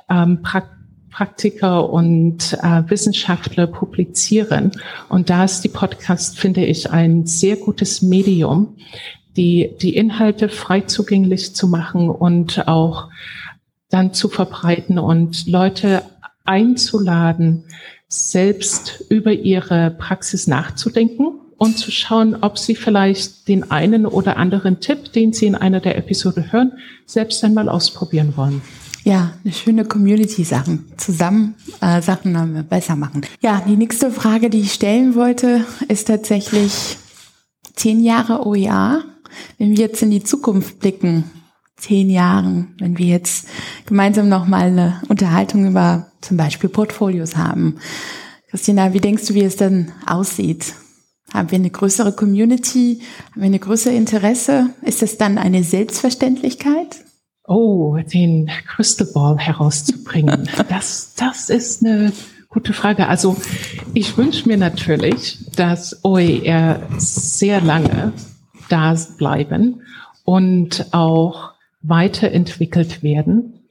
ähm, 0.07 0.43
praktisch 0.43 0.77
Praktiker 1.09 1.89
und 1.89 2.57
äh, 2.63 2.83
Wissenschaftler 2.89 3.67
publizieren. 3.67 4.71
Und 5.09 5.29
da 5.29 5.43
ist 5.43 5.61
die 5.61 5.69
Podcast, 5.69 6.39
finde 6.39 6.65
ich, 6.65 6.89
ein 6.89 7.25
sehr 7.25 7.57
gutes 7.57 8.01
Medium, 8.01 8.77
die, 9.35 9.71
die 9.81 9.95
Inhalte 9.95 10.47
frei 10.47 10.81
zugänglich 10.81 11.53
zu 11.53 11.67
machen 11.67 12.09
und 12.09 12.65
auch 12.69 13.09
dann 13.91 14.13
zu 14.13 14.29
verbreiten 14.29 14.97
und 14.97 15.47
Leute 15.47 16.03
einzuladen, 16.43 17.63
selbst 18.07 19.03
über 19.09 19.31
ihre 19.31 19.91
Praxis 19.91 20.47
nachzudenken 20.47 21.27
und 21.57 21.77
zu 21.77 21.91
schauen, 21.91 22.37
ob 22.41 22.57
sie 22.57 22.75
vielleicht 22.75 23.47
den 23.47 23.69
einen 23.69 24.07
oder 24.07 24.37
anderen 24.37 24.79
Tipp, 24.79 25.13
den 25.13 25.31
sie 25.31 25.45
in 25.45 25.55
einer 25.55 25.79
der 25.79 25.97
Episoden 25.97 26.51
hören, 26.51 26.73
selbst 27.05 27.43
einmal 27.43 27.69
ausprobieren 27.69 28.33
wollen. 28.35 28.61
Ja, 29.03 29.33
eine 29.43 29.53
schöne 29.53 29.85
Community-Sachen. 29.85 30.91
Zusammen 30.97 31.55
äh, 31.81 32.01
Sachen 32.01 32.65
besser 32.67 32.95
machen. 32.95 33.21
Ja, 33.41 33.63
die 33.67 33.75
nächste 33.75 34.11
Frage, 34.11 34.49
die 34.49 34.61
ich 34.61 34.73
stellen 34.73 35.15
wollte, 35.15 35.65
ist 35.87 36.07
tatsächlich 36.07 36.97
zehn 37.75 38.03
Jahre 38.03 38.45
OER. 38.45 39.03
Wenn 39.57 39.71
wir 39.71 39.85
jetzt 39.85 40.01
in 40.03 40.11
die 40.11 40.23
Zukunft 40.23 40.79
blicken, 40.79 41.23
zehn 41.81 42.09
Jahren, 42.09 42.75
wenn 42.79 42.97
wir 42.97 43.07
jetzt 43.07 43.47
gemeinsam 43.85 44.29
nochmal 44.29 44.67
eine 44.67 45.01
Unterhaltung 45.09 45.67
über 45.67 46.11
zum 46.21 46.37
Beispiel 46.37 46.69
Portfolios 46.69 47.35
haben. 47.35 47.77
Christina, 48.49 48.93
wie 48.93 48.99
denkst 48.99 49.25
du, 49.27 49.33
wie 49.33 49.43
es 49.43 49.55
denn 49.55 49.91
aussieht? 50.05 50.75
Haben 51.33 51.51
wir 51.51 51.57
eine 51.57 51.69
größere 51.69 52.13
Community? 52.13 53.01
Haben 53.31 53.41
wir 53.41 53.45
eine 53.45 53.59
größere 53.59 53.93
Interesse? 53.93 54.69
Ist 54.81 55.01
das 55.01 55.17
dann 55.17 55.37
eine 55.37 55.63
Selbstverständlichkeit? 55.63 57.05
Oh, 57.47 57.97
den 58.13 58.49
Crystal 58.67 59.07
Ball 59.13 59.37
herauszubringen. 59.37 60.49
Das, 60.69 61.13
das 61.15 61.49
ist 61.49 61.83
eine 61.83 62.11
gute 62.49 62.73
Frage. 62.73 63.07
Also 63.07 63.35
ich 63.93 64.17
wünsche 64.17 64.47
mir 64.47 64.57
natürlich, 64.57 65.39
dass 65.55 66.03
OER 66.03 66.81
sehr 66.97 67.61
lange 67.61 68.13
da 68.69 68.95
bleiben 69.17 69.81
und 70.23 70.87
auch 70.91 71.50
weiterentwickelt 71.81 73.03
werden. 73.03 73.67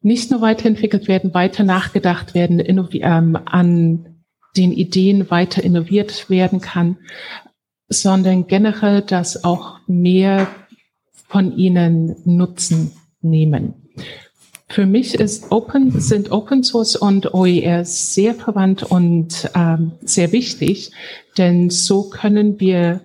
Nicht 0.00 0.30
nur 0.30 0.40
weiterentwickelt 0.40 1.08
werden, 1.08 1.34
weiter 1.34 1.64
nachgedacht 1.64 2.34
werden, 2.34 2.60
ähm, 2.66 3.38
an 3.44 4.22
den 4.56 4.72
Ideen 4.72 5.30
weiter 5.30 5.62
innoviert 5.62 6.30
werden 6.30 6.60
kann, 6.60 6.98
sondern 7.88 8.46
generell, 8.46 9.02
dass 9.02 9.44
auch 9.44 9.78
mehr 9.86 10.48
von 11.28 11.56
ihnen 11.56 12.16
Nutzen 12.24 12.92
nehmen. 13.20 13.74
Für 14.68 14.84
mich 14.84 15.14
ist 15.14 15.50
Open, 15.50 15.98
sind 15.98 16.30
Open 16.30 16.62
Source 16.62 16.96
und 16.96 17.32
OER 17.32 17.84
sehr 17.84 18.34
verwandt 18.34 18.82
und 18.82 19.50
ähm, 19.54 19.92
sehr 20.02 20.30
wichtig, 20.32 20.92
denn 21.38 21.70
so 21.70 22.10
können 22.10 22.60
wir 22.60 23.00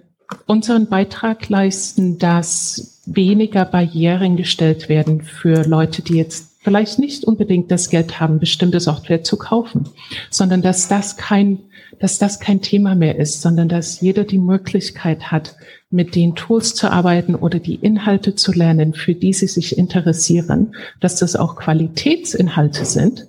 unseren 0.46 0.88
Beitrag 0.88 1.48
leisten, 1.48 2.18
dass 2.18 2.93
weniger 3.06 3.66
Barrieren 3.66 4.38
gestellt 4.38 4.90
werden 4.90 5.22
für 5.22 5.64
Leute, 5.68 6.02
die 6.02 6.16
jetzt 6.16 6.54
vielleicht 6.62 7.00
nicht 7.00 7.26
unbedingt 7.26 7.70
das 7.72 7.90
Geld 7.90 8.20
haben, 8.20 8.40
bestimmte 8.40 8.80
Software 8.80 9.24
zu 9.24 9.38
kaufen, 9.38 9.90
sondern 10.30 10.62
dass 10.62 10.88
das 10.88 11.18
kein, 11.18 11.60
dass 12.00 12.18
das 12.18 12.40
kein 12.40 12.62
Thema 12.62 12.96
mehr 12.96 13.18
ist, 13.18 13.42
sondern 13.42 13.68
dass 13.68 14.00
jeder 14.00 14.24
die 14.24 14.38
Möglichkeit 14.38 15.32
hat, 15.32 15.56
mit 15.90 16.16
den 16.16 16.36
Tools 16.36 16.74
zu 16.74 16.90
arbeiten 16.90 17.36
oder 17.36 17.60
die 17.60 17.76
Inhalte 17.76 18.34
zu 18.36 18.52
lernen, 18.52 18.94
für 18.94 19.14
die 19.14 19.34
sie 19.34 19.48
sich 19.48 19.78
interessieren, 19.78 20.76
dass 21.02 21.18
das 21.18 21.36
auch 21.36 21.56
Qualitätsinhalte 21.56 22.86
sind. 22.86 23.28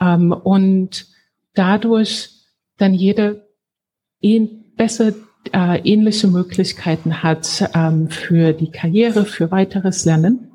Ähm, 0.00 0.32
und 0.32 1.06
dadurch 1.54 2.30
dann 2.78 2.94
jeder 2.94 3.36
besser 4.76 5.12
äh, 5.52 5.78
ähnliche 5.84 6.28
Möglichkeiten 6.28 7.22
hat 7.22 7.70
ähm, 7.74 8.08
für 8.08 8.52
die 8.52 8.70
Karriere, 8.70 9.24
für 9.24 9.50
weiteres 9.50 10.04
Lernen. 10.04 10.50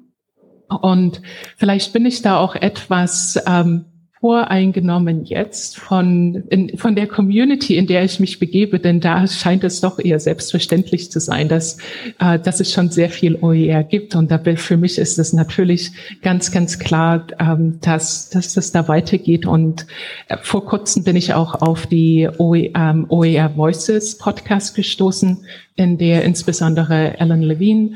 Und 0.69 1.21
vielleicht 1.57 1.91
bin 1.93 2.05
ich 2.05 2.21
da 2.21 2.37
auch 2.37 2.55
etwas 2.55 3.41
ähm, 3.45 3.85
voreingenommen 4.21 5.25
jetzt 5.25 5.79
von, 5.79 6.43
in, 6.49 6.77
von 6.77 6.95
der 6.95 7.07
Community, 7.07 7.75
in 7.75 7.87
der 7.87 8.03
ich 8.03 8.19
mich 8.19 8.37
begebe, 8.37 8.79
denn 8.79 8.99
da 8.99 9.25
scheint 9.25 9.63
es 9.63 9.81
doch 9.81 9.97
eher 9.97 10.19
selbstverständlich 10.19 11.11
zu 11.11 11.19
sein, 11.19 11.49
dass, 11.49 11.79
äh, 12.19 12.37
dass 12.37 12.59
es 12.59 12.71
schon 12.71 12.91
sehr 12.91 13.09
viel 13.09 13.35
OER 13.41 13.83
gibt. 13.83 14.15
Und 14.15 14.29
da, 14.29 14.39
für 14.55 14.77
mich 14.77 14.99
ist 14.99 15.17
es 15.17 15.33
natürlich 15.33 15.91
ganz, 16.21 16.51
ganz 16.51 16.77
klar, 16.77 17.25
ähm, 17.39 17.79
dass, 17.81 18.29
dass 18.29 18.53
das 18.53 18.71
da 18.71 18.87
weitergeht. 18.87 19.47
Und 19.47 19.87
äh, 20.27 20.37
vor 20.39 20.65
kurzem 20.65 21.03
bin 21.03 21.15
ich 21.15 21.33
auch 21.33 21.55
auf 21.55 21.87
die 21.87 22.29
OER, 22.37 22.69
ähm, 22.75 23.07
OER 23.09 23.57
Voices 23.57 24.19
Podcast 24.19 24.75
gestoßen, 24.75 25.45
in 25.75 25.97
der 25.97 26.23
insbesondere 26.23 27.17
Ellen 27.19 27.41
Levine 27.41 27.93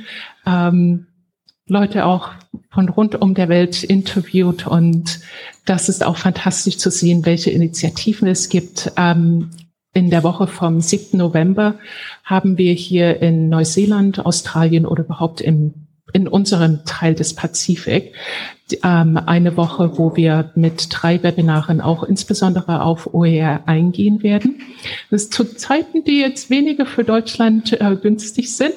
ähm, 0.48 1.06
Leute 1.68 2.06
auch 2.06 2.30
von 2.70 2.90
rund 2.90 3.20
um 3.20 3.34
der 3.34 3.50
Welt 3.50 3.84
interviewt 3.84 4.68
und 4.68 5.20
das 5.66 5.90
ist 5.90 6.06
auch 6.06 6.18
fantastisch 6.18 6.78
zu 6.78 6.92
sehen, 6.92 7.26
welche 7.26 7.50
Initiativen 7.50 8.28
es 8.28 8.50
gibt. 8.50 8.92
Ähm, 8.98 9.50
in 9.94 10.10
der 10.10 10.24
Woche 10.24 10.46
vom 10.46 10.82
7. 10.82 11.18
November 11.18 11.76
haben 12.24 12.58
wir 12.58 12.74
hier 12.74 13.22
in 13.22 13.50
Neuseeland, 13.50 14.26
Australien 14.26 14.86
oder 14.86 15.06
überhaupt 15.06 15.40
im 15.40 15.85
in 16.16 16.30
unserem 16.30 16.86
Teil 16.86 17.14
des 17.14 17.34
Pazifik 17.34 18.14
ähm, 18.84 19.18
eine 19.18 19.58
Woche, 19.58 19.98
wo 19.98 20.16
wir 20.16 20.52
mit 20.56 20.88
drei 20.90 21.22
Webinaren 21.22 21.82
auch 21.82 22.04
insbesondere 22.04 22.82
auf 22.82 23.14
OER 23.14 23.64
eingehen 23.66 24.24
werden. 24.24 24.62
Das 25.12 25.24
ist 25.24 25.34
zu 25.34 25.44
Zeiten, 25.44 26.06
die 26.06 26.22
jetzt 26.22 26.50
weniger 26.50 26.86
für 26.86 27.04
Deutschland 27.04 27.74
äh, 27.74 27.98
günstig 28.02 28.56
sind. 28.56 28.76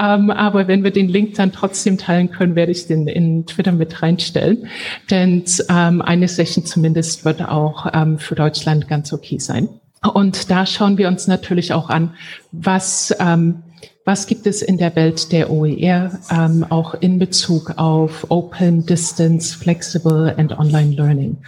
Ähm, 0.00 0.30
aber 0.30 0.66
wenn 0.66 0.82
wir 0.82 0.90
den 0.90 1.08
Link 1.08 1.34
dann 1.34 1.52
trotzdem 1.52 1.96
teilen 1.96 2.32
können, 2.32 2.56
werde 2.56 2.72
ich 2.72 2.88
den 2.88 3.06
in 3.06 3.46
Twitter 3.46 3.72
mit 3.72 4.02
reinstellen. 4.02 4.66
Denn 5.10 5.44
ähm, 5.70 6.02
eine 6.02 6.26
Session 6.26 6.66
zumindest 6.66 7.24
wird 7.24 7.40
auch 7.40 7.86
ähm, 7.94 8.18
für 8.18 8.34
Deutschland 8.34 8.88
ganz 8.88 9.12
okay 9.12 9.38
sein. 9.38 9.68
Und 10.02 10.50
da 10.50 10.66
schauen 10.66 10.98
wir 10.98 11.08
uns 11.08 11.28
natürlich 11.28 11.72
auch 11.72 11.88
an, 11.88 12.14
was 12.52 13.14
ähm, 13.20 13.62
was 14.04 14.26
gibt 14.26 14.46
es 14.46 14.60
in 14.60 14.76
der 14.76 14.94
Welt 14.96 15.32
der 15.32 15.50
OER 15.50 16.18
ähm, 16.30 16.66
auch 16.68 16.94
in 16.94 17.18
Bezug 17.18 17.78
auf 17.78 18.30
Open, 18.30 18.84
Distance, 18.84 19.56
Flexible 19.56 20.34
and 20.36 20.58
Online 20.58 20.94
Learning? 20.94 21.38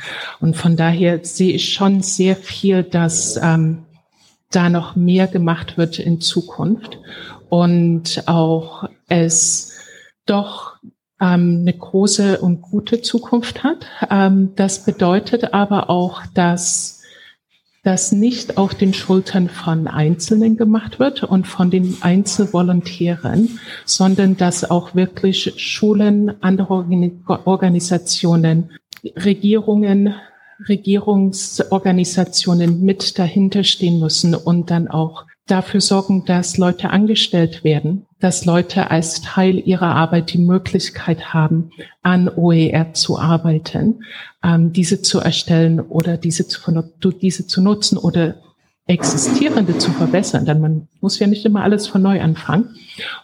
Und 0.41 0.57
von 0.57 0.77
daher 0.77 1.21
sehe 1.23 1.55
ich 1.55 1.73
schon 1.73 2.01
sehr 2.01 2.35
viel, 2.35 2.83
dass 2.83 3.39
ähm, 3.43 3.85
da 4.51 4.71
noch 4.71 4.97
mehr 4.97 5.27
gemacht 5.27 5.77
wird 5.77 5.99
in 5.99 6.21
Zukunft 6.21 6.99
und 7.51 8.23
auch 8.27 8.89
es 9.09 9.73
doch 10.25 10.77
ähm, 11.21 11.59
eine 11.61 11.73
große 11.73 12.39
und 12.39 12.63
gute 12.63 13.03
Zukunft 13.03 13.65
hat. 13.65 13.87
Ähm, 14.11 14.53
das 14.57 14.85
bedeutet 14.85 15.53
aber 15.53 15.91
auch, 15.91 16.23
dass 16.35 16.96
das 17.87 18.11
nicht 18.11 18.59
auf 18.59 18.75
den 18.75 18.93
Schultern 18.93 19.49
von 19.49 19.87
Einzelnen 19.87 20.57
gemacht 20.57 20.99
wird 20.99 21.23
und 21.23 21.47
von 21.47 21.71
den 21.71 21.99
Einzelvolontären, 22.01 23.61
sondern 23.85 24.37
dass 24.37 24.69
auch 24.69 24.97
wirklich 24.97 25.55
Schulen, 25.57 26.43
andere 26.43 26.85
Organisationen, 27.45 28.73
Regierungen, 29.05 30.17
Regierungsorganisationen 30.69 32.85
mit 32.85 33.21
dahinter 33.21 33.63
stehen 33.63 34.01
müssen 34.01 34.35
und 34.35 34.73
dann 34.73 34.89
auch 34.89 35.25
dafür 35.47 35.81
sorgen, 35.81 36.25
dass 36.25 36.59
Leute 36.59 36.91
angestellt 36.91 37.63
werden, 37.63 38.07
dass 38.19 38.47
Leute 38.47 38.91
als 38.91 39.23
Teil 39.23 39.63
ihrer 39.65 39.95
Arbeit 39.95 40.33
die 40.33 40.39
Möglichkeit 40.39 41.33
haben, 41.33 41.71
an 42.03 42.29
OER 42.29 42.95
zu 42.95 43.17
arbeiten, 43.17 44.01
ähm, 44.47 44.73
diese 44.73 45.03
zu 45.03 45.19
erstellen 45.19 45.81
oder 45.81 46.17
diese 46.17 46.47
zu, 46.47 46.61
diese 47.21 47.47
zu 47.47 47.61
nutzen 47.61 47.99
oder 47.99 48.37
existierende 48.89 49.79
zu 49.79 49.91
verbessern, 49.91 50.45
denn 50.45 50.61
man 50.61 50.89
muss 51.01 51.19
ja 51.19 51.27
nicht 51.27 51.45
immer 51.45 51.65
alles 51.65 51.89
von 51.89 52.03
neu 52.03 52.21
anfangen. 52.21 52.77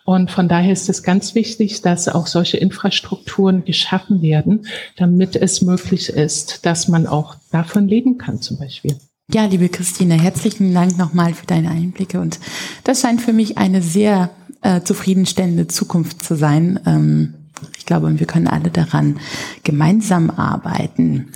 Und 0.04 0.32
von 0.32 0.48
daher 0.48 0.72
ist 0.72 0.88
es 0.88 1.04
ganz 1.04 1.37
wichtig, 1.37 1.82
dass 1.82 2.08
auch 2.08 2.26
solche 2.26 2.56
Infrastrukturen 2.56 3.64
geschaffen 3.64 4.22
werden, 4.22 4.66
damit 4.96 5.37
es 5.37 5.62
möglich 5.62 6.08
ist, 6.08 6.66
dass 6.66 6.88
man 6.88 7.06
auch 7.06 7.37
davon 7.52 7.87
leben 7.87 8.18
kann 8.18 8.42
zum 8.42 8.58
Beispiel. 8.58 8.96
Ja, 9.32 9.44
liebe 9.44 9.68
Christine, 9.68 10.20
herzlichen 10.20 10.74
Dank 10.74 10.98
nochmal 10.98 11.32
für 11.32 11.46
deine 11.46 11.70
Einblicke. 11.70 12.20
Und 12.20 12.40
das 12.82 13.00
scheint 13.00 13.22
für 13.22 13.32
mich 13.32 13.56
eine 13.56 13.82
sehr 13.82 14.30
äh, 14.62 14.80
zufriedenstellende 14.80 15.68
Zukunft 15.68 16.24
zu 16.24 16.35
sein. 16.35 16.80
Ähm, 16.87 17.35
ich 17.79 17.87
glaube, 17.87 18.18
wir 18.18 18.27
können 18.27 18.48
alle 18.48 18.70
daran 18.70 19.18
gemeinsam 19.64 20.31
arbeiten. 20.31 21.33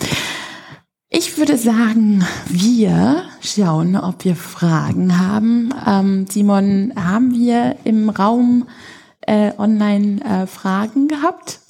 Ich 1.08 1.38
würde 1.38 1.56
sagen, 1.56 2.24
wir 2.48 3.22
schauen, 3.40 3.96
ob 3.96 4.24
wir 4.24 4.34
Fragen 4.36 5.18
haben. 5.18 5.72
Ähm, 5.86 6.26
Simon, 6.28 6.92
haben 6.96 7.32
wir 7.32 7.76
im 7.84 8.10
Raum 8.10 8.66
äh, 9.20 9.52
online 9.56 10.20
äh, 10.24 10.46
Fragen 10.46 11.08
gehabt? 11.08 11.60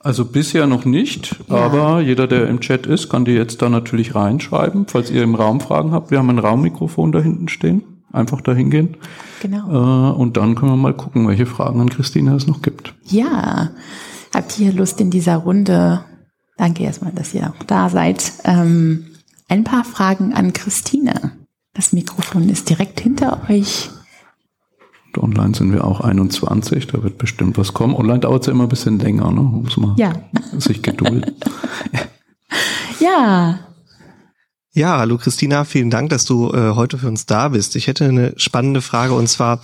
Also 0.00 0.24
bisher 0.24 0.66
noch 0.66 0.86
nicht, 0.86 1.36
ja. 1.48 1.56
aber 1.56 2.00
jeder, 2.00 2.26
der 2.26 2.48
im 2.48 2.60
Chat 2.60 2.86
ist, 2.86 3.10
kann 3.10 3.26
die 3.26 3.32
jetzt 3.32 3.60
da 3.60 3.68
natürlich 3.68 4.14
reinschreiben, 4.14 4.86
falls 4.88 5.10
ihr 5.10 5.22
im 5.22 5.34
Raum 5.34 5.60
Fragen 5.60 5.92
habt. 5.92 6.10
Wir 6.10 6.18
haben 6.18 6.30
ein 6.30 6.38
Raummikrofon 6.38 7.12
da 7.12 7.20
hinten 7.20 7.48
stehen. 7.48 7.89
Einfach 8.12 8.40
da 8.40 8.52
hingehen. 8.52 8.96
Genau. 9.40 9.68
Äh, 9.68 10.14
und 10.14 10.36
dann 10.36 10.54
können 10.54 10.72
wir 10.72 10.76
mal 10.76 10.94
gucken, 10.94 11.28
welche 11.28 11.46
Fragen 11.46 11.80
an 11.80 11.90
Christine 11.90 12.34
es 12.34 12.46
noch 12.46 12.62
gibt. 12.62 12.94
Ja. 13.04 13.70
Habt 14.34 14.58
ihr 14.58 14.72
Lust 14.72 15.00
in 15.00 15.10
dieser 15.10 15.36
Runde? 15.36 16.04
Danke 16.56 16.82
erstmal, 16.82 17.12
dass 17.12 17.34
ihr 17.34 17.48
auch 17.48 17.62
da 17.66 17.88
seid. 17.88 18.32
Ähm, 18.44 19.06
ein 19.48 19.64
paar 19.64 19.84
Fragen 19.84 20.34
an 20.34 20.52
Christine. 20.52 21.32
Das 21.74 21.92
Mikrofon 21.92 22.48
ist 22.48 22.68
direkt 22.68 23.00
hinter 23.00 23.48
euch. 23.48 23.90
Und 25.16 25.22
online 25.22 25.54
sind 25.54 25.72
wir 25.72 25.84
auch 25.84 26.00
21, 26.00 26.86
da 26.86 27.02
wird 27.02 27.18
bestimmt 27.18 27.58
was 27.58 27.74
kommen. 27.74 27.94
Online 27.94 28.20
dauert 28.20 28.42
es 28.42 28.46
ja 28.46 28.52
immer 28.52 28.64
ein 28.64 28.68
bisschen 28.68 28.98
länger, 28.98 29.32
ne? 29.32 29.40
Muss 29.40 29.76
man 29.76 29.96
ja. 29.96 30.12
sich 30.58 30.82
gedulden. 30.82 31.34
ja. 33.00 33.58
Ja, 34.80 34.96
hallo 34.98 35.18
Christina, 35.18 35.64
vielen 35.64 35.90
Dank, 35.90 36.08
dass 36.08 36.24
du 36.24 36.54
äh, 36.54 36.70
heute 36.74 36.96
für 36.96 37.08
uns 37.08 37.26
da 37.26 37.48
bist. 37.48 37.76
Ich 37.76 37.86
hätte 37.86 38.06
eine 38.06 38.32
spannende 38.38 38.80
Frage 38.80 39.12
und 39.12 39.26
zwar, 39.26 39.62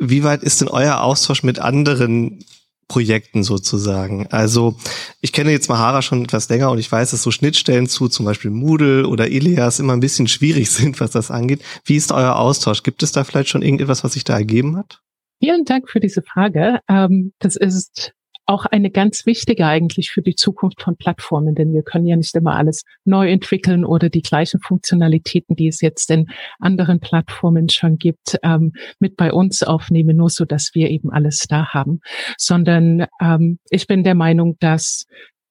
wie 0.00 0.24
weit 0.24 0.42
ist 0.42 0.60
denn 0.60 0.66
euer 0.66 1.00
Austausch 1.00 1.44
mit 1.44 1.60
anderen 1.60 2.44
Projekten 2.88 3.44
sozusagen. 3.44 4.26
Also 4.32 4.74
ich 5.20 5.32
kenne 5.32 5.52
jetzt 5.52 5.68
Mahara 5.68 6.02
schon 6.02 6.24
etwas 6.24 6.48
länger 6.48 6.72
und 6.72 6.78
ich 6.78 6.90
weiß, 6.90 7.12
dass 7.12 7.22
so 7.22 7.30
Schnittstellen 7.30 7.86
zu 7.86 8.08
zum 8.08 8.26
Beispiel 8.26 8.50
Moodle 8.50 9.06
oder 9.06 9.28
Ilias 9.28 9.78
immer 9.78 9.92
ein 9.92 10.00
bisschen 10.00 10.26
schwierig 10.26 10.70
sind, 10.72 10.98
was 10.98 11.12
das 11.12 11.30
angeht. 11.30 11.62
Wie 11.84 11.94
ist 11.94 12.10
euer 12.10 12.34
Austausch? 12.34 12.82
Gibt 12.82 13.04
es 13.04 13.12
da 13.12 13.22
vielleicht 13.22 13.50
schon 13.50 13.62
irgendetwas, 13.62 14.02
was 14.02 14.14
sich 14.14 14.24
da 14.24 14.34
ergeben 14.36 14.76
hat? 14.76 15.02
Vielen 15.40 15.64
Dank 15.64 15.88
für 15.88 16.00
diese 16.00 16.22
Frage. 16.22 16.80
Ähm, 16.88 17.32
das 17.38 17.54
ist 17.54 18.12
auch 18.46 18.64
eine 18.64 18.90
ganz 18.90 19.26
wichtige 19.26 19.66
eigentlich 19.66 20.10
für 20.10 20.22
die 20.22 20.36
Zukunft 20.36 20.80
von 20.80 20.96
Plattformen, 20.96 21.54
denn 21.54 21.72
wir 21.72 21.82
können 21.82 22.06
ja 22.06 22.16
nicht 22.16 22.34
immer 22.36 22.56
alles 22.56 22.82
neu 23.04 23.28
entwickeln 23.28 23.84
oder 23.84 24.08
die 24.08 24.22
gleichen 24.22 24.60
Funktionalitäten, 24.60 25.56
die 25.56 25.68
es 25.68 25.80
jetzt 25.80 26.10
in 26.10 26.28
anderen 26.60 27.00
Plattformen 27.00 27.68
schon 27.68 27.98
gibt, 27.98 28.38
ähm, 28.42 28.72
mit 29.00 29.16
bei 29.16 29.32
uns 29.32 29.62
aufnehmen, 29.62 30.16
nur 30.16 30.30
so, 30.30 30.44
dass 30.44 30.70
wir 30.74 30.90
eben 30.90 31.10
alles 31.10 31.46
da 31.48 31.74
haben, 31.74 32.00
sondern 32.38 33.06
ähm, 33.20 33.58
ich 33.70 33.86
bin 33.86 34.04
der 34.04 34.14
Meinung, 34.14 34.56
dass 34.60 35.06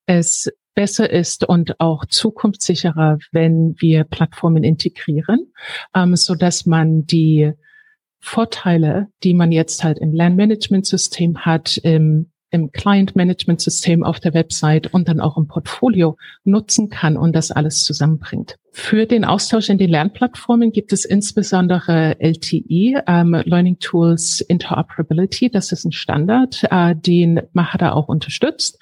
es 0.06 0.50
besser 0.74 1.10
ist 1.10 1.48
und 1.48 1.80
auch 1.80 2.06
zukunftssicherer, 2.06 3.18
wenn 3.32 3.76
wir 3.80 4.04
Plattformen 4.04 4.64
integrieren, 4.64 5.52
ähm, 5.96 6.16
so 6.16 6.36
dass 6.36 6.66
man 6.66 7.06
die 7.06 7.54
Vorteile, 8.20 9.08
die 9.24 9.34
man 9.34 9.52
jetzt 9.52 9.84
halt 9.84 10.00
im 10.00 10.14
Lernmanagementsystem 10.14 11.46
hat, 11.46 11.78
im 11.78 12.32
im 12.52 12.72
Client-Management-System 12.72 14.04
auf 14.04 14.20
der 14.20 14.34
Website 14.34 14.94
und 14.94 15.08
dann 15.08 15.20
auch 15.20 15.38
im 15.38 15.48
Portfolio 15.48 16.18
nutzen 16.44 16.90
kann 16.90 17.18
und 17.18 17.34
das 17.34 17.52
alles 17.52 17.84
zusammenbringt. 17.84 18.58
Für 18.78 19.06
den 19.06 19.24
Austausch 19.24 19.70
in 19.70 19.78
den 19.78 19.90
Lernplattformen 19.90 20.74
gibt 20.74 20.92
es 20.92 21.06
insbesondere 21.06 22.18
LTI, 22.20 22.98
ähm, 23.08 23.42
Learning 23.46 23.80
Tools 23.80 24.42
Interoperability. 24.42 25.50
Das 25.50 25.72
ist 25.72 25.86
ein 25.86 25.94
Standard, 25.94 26.62
äh, 26.70 26.94
den 26.94 27.42
Mahara 27.54 27.94
auch 27.94 28.10
unterstützt. 28.10 28.78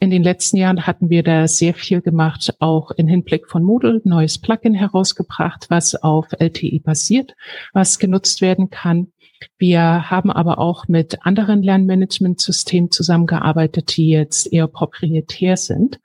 In 0.00 0.08
den 0.08 0.22
letzten 0.22 0.56
Jahren 0.56 0.86
hatten 0.86 1.10
wir 1.10 1.22
da 1.22 1.46
sehr 1.46 1.74
viel 1.74 2.00
gemacht, 2.00 2.54
auch 2.58 2.90
im 2.92 3.06
Hinblick 3.06 3.46
von 3.46 3.62
Moodle, 3.62 4.00
neues 4.04 4.38
Plugin 4.38 4.72
herausgebracht, 4.72 5.66
was 5.68 5.94
auf 5.94 6.28
LTI 6.38 6.80
basiert, 6.82 7.34
was 7.74 7.98
genutzt 7.98 8.40
werden 8.40 8.70
kann. 8.70 9.12
Wir 9.58 10.10
haben 10.10 10.30
aber 10.30 10.58
auch 10.58 10.88
mit 10.88 11.26
anderen 11.26 11.62
Lernmanagementsystemen 11.62 12.90
zusammengearbeitet, 12.90 13.94
die 13.98 14.08
jetzt 14.08 14.50
eher 14.50 14.68
proprietär 14.68 15.58
sind, 15.58 16.00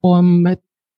um 0.00 0.54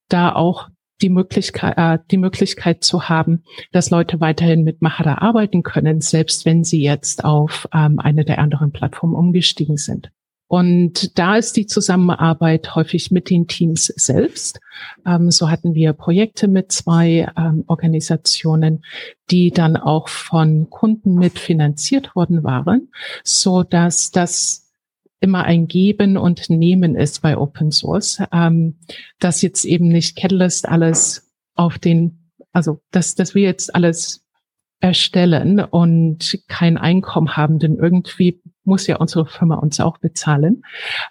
da 0.09 0.35
auch 0.35 0.69
die 1.03 1.09
Möglichkeit, 1.09 1.75
äh, 1.77 1.99
die 2.11 2.17
Möglichkeit 2.17 2.85
zu 2.85 3.09
haben, 3.09 3.43
dass 3.73 3.91
Leute 3.91 4.21
weiterhin 4.21 4.65
mit 4.65 4.83
Mahara 4.83 5.19
arbeiten 5.19 5.63
können, 5.63 6.01
selbst 6.01 6.45
wenn 6.47 6.65
sie 6.65 6.83
jetzt 6.83 7.25
auf 7.25 7.69
ähm, 7.75 7.99
eine 7.99 8.25
der 8.25 8.39
anderen 8.39 8.73
Plattformen 8.73 9.15
umgestiegen 9.15 9.77
sind. 9.77 10.11
Und 10.49 11.19
da 11.19 11.37
ist 11.37 11.57
die 11.57 11.67
Zusammenarbeit 11.67 12.77
häufig 12.77 13.11
mit 13.11 13.31
den 13.31 13.49
Teams 13.49 13.87
selbst. 13.87 14.61
Ähm, 15.05 15.31
so 15.33 15.51
hatten 15.51 15.75
wir 15.75 15.93
Projekte 15.93 16.47
mit 16.47 16.71
zwei 16.71 17.29
ähm, 17.37 17.65
Organisationen, 17.67 18.85
die 19.31 19.51
dann 19.51 19.77
auch 19.77 20.09
von 20.09 20.71
Kunden 20.71 21.15
mitfinanziert 21.15 22.15
worden 22.15 22.45
waren, 22.45 22.93
so 23.25 23.65
dass 23.65 24.13
das 24.13 24.66
immer 25.21 25.45
ein 25.45 25.67
Geben 25.67 26.17
und 26.17 26.51
Nehmen 26.51 26.95
ist 26.95 27.23
bei 27.23 27.37
Open 27.37 27.73
Source, 27.73 28.23
ähm, 28.33 28.79
dass 29.19 29.43
jetzt 29.43 29.65
eben 29.65 29.89
nicht 29.89 30.17
Catalyst 30.17 30.69
alles 30.69 31.33
auf 31.55 31.79
den, 31.79 32.31
also 32.53 32.81
dass, 32.91 33.15
dass 33.15 33.35
wir 33.35 33.43
jetzt 33.43 33.75
alles 33.75 34.27
erstellen 34.81 35.61
und 35.61 36.39
kein 36.49 36.77
Einkommen 36.77 37.37
haben, 37.37 37.59
denn 37.59 37.77
irgendwie 37.77 38.43
muss 38.65 38.87
ja 38.87 38.97
unsere 38.97 39.27
Firma 39.27 39.57
uns 39.57 39.81
auch 39.81 39.99
bezahlen, 39.99 40.63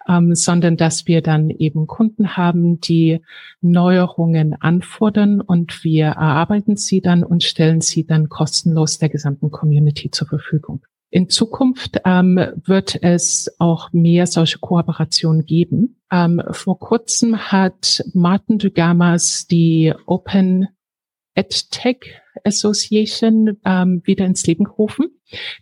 ähm, 0.07 0.35
sondern 0.35 0.77
dass 0.77 1.07
wir 1.07 1.21
dann 1.21 1.49
eben 1.49 1.87
Kunden 1.87 2.37
haben, 2.37 2.79
die 2.79 3.21
Neuerungen 3.61 4.53
anfordern 4.61 5.41
und 5.41 5.83
wir 5.83 6.07
erarbeiten 6.07 6.77
sie 6.77 7.01
dann 7.01 7.23
und 7.23 7.43
stellen 7.43 7.81
sie 7.81 8.05
dann 8.05 8.29
kostenlos 8.29 8.99
der 8.99 9.09
gesamten 9.09 9.49
Community 9.49 10.11
zur 10.11 10.27
Verfügung. 10.27 10.83
In 11.15 11.29
Zukunft 11.29 12.01
ähm, 12.03 12.35
wird 12.65 13.01
es 13.01 13.49
auch 13.57 13.93
mehr 13.93 14.27
solche 14.27 14.59
Kooperationen 14.59 15.45
geben. 15.45 16.01
Ähm, 16.11 16.43
vor 16.51 16.77
kurzem 16.77 17.37
hat 17.37 18.03
Martin 18.13 18.57
Dugamas 18.57 19.47
die 19.47 19.93
Open 20.07 20.67
EdTech 21.33 22.19
Association 22.43 23.57
ähm, 23.65 24.01
wieder 24.05 24.25
ins 24.25 24.45
Leben 24.45 24.65
gerufen. 24.65 25.07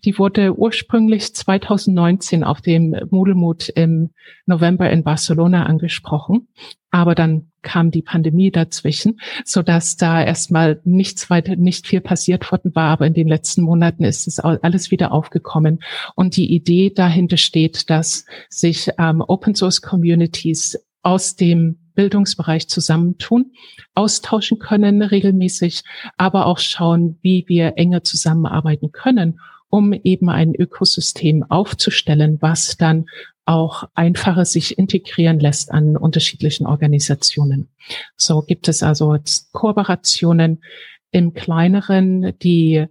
Die 0.03 0.17
wurde 0.17 0.57
ursprünglich 0.57 1.33
2019 1.33 2.43
auf 2.43 2.62
dem 2.62 2.95
Moodle 3.09 3.36
im 3.75 4.12
November 4.45 4.89
in 4.89 5.03
Barcelona 5.03 5.65
angesprochen, 5.65 6.47
aber 6.91 7.15
dann 7.15 7.51
kam 7.63 7.89
die 7.89 8.01
Pandemie 8.01 8.51
dazwischen, 8.51 9.19
so 9.45 9.63
dass 9.63 9.95
da 9.97 10.23
erstmal 10.23 10.79
nichts 10.83 11.29
weiter, 11.29 11.55
nicht 11.55 11.88
viel 11.88 12.01
passiert 12.01 12.51
worden 12.51 12.75
war. 12.75 12.89
Aber 12.89 13.07
in 13.07 13.15
den 13.15 13.27
letzten 13.27 13.63
Monaten 13.63 14.03
ist 14.03 14.27
es 14.27 14.39
alles 14.39 14.91
wieder 14.91 15.12
aufgekommen. 15.12 15.79
Und 16.15 16.36
die 16.36 16.53
Idee 16.53 16.91
dahinter 16.93 17.38
steht, 17.38 17.89
dass 17.89 18.25
sich 18.49 18.89
ähm, 18.99 19.23
Open 19.25 19.55
Source 19.55 19.81
Communities 19.81 20.77
aus 21.01 21.36
dem 21.36 21.79
Bildungsbereich 21.95 22.67
zusammentun, 22.67 23.53
austauschen 23.93 24.60
können 24.60 25.01
regelmäßig, 25.01 25.84
aber 26.17 26.45
auch 26.45 26.60
schauen, 26.60 27.17
wie 27.21 27.45
wir 27.47 27.73
enger 27.77 28.03
zusammenarbeiten 28.03 28.91
können, 28.91 29.39
um 29.69 29.93
eben 29.93 30.29
ein 30.29 30.53
Ökosystem 30.53 31.43
aufzustellen, 31.49 32.38
was 32.41 32.77
dann 32.77 33.06
auch 33.45 33.86
einfacher 33.93 34.45
sich 34.45 34.77
integrieren 34.77 35.39
lässt 35.39 35.71
an 35.71 35.97
unterschiedlichen 35.97 36.65
Organisationen. 36.65 37.69
So 38.15 38.41
gibt 38.41 38.67
es 38.67 38.84
also 38.84 39.17
Kooperationen 39.51 40.63
im 41.12 41.34
kleineren, 41.34 42.38
die 42.39 42.86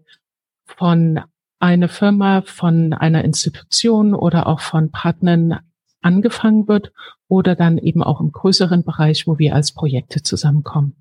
von 0.65 1.21
einer 1.59 1.89
Firma, 1.89 2.43
von 2.43 2.93
einer 2.93 3.25
Institution 3.25 4.15
oder 4.15 4.47
auch 4.47 4.61
von 4.61 4.91
Partnern 4.91 5.61
angefangen 6.03 6.69
wird 6.69 6.93
oder 7.29 7.55
dann 7.55 7.79
eben 7.79 8.03
auch 8.03 8.21
im 8.21 8.33
größeren 8.33 8.85
Bereich, 8.85 9.27
wo 9.27 9.39
wir 9.39 9.55
als 9.55 9.73
Projekte 9.73 10.23
zusammenkommen. 10.23 10.95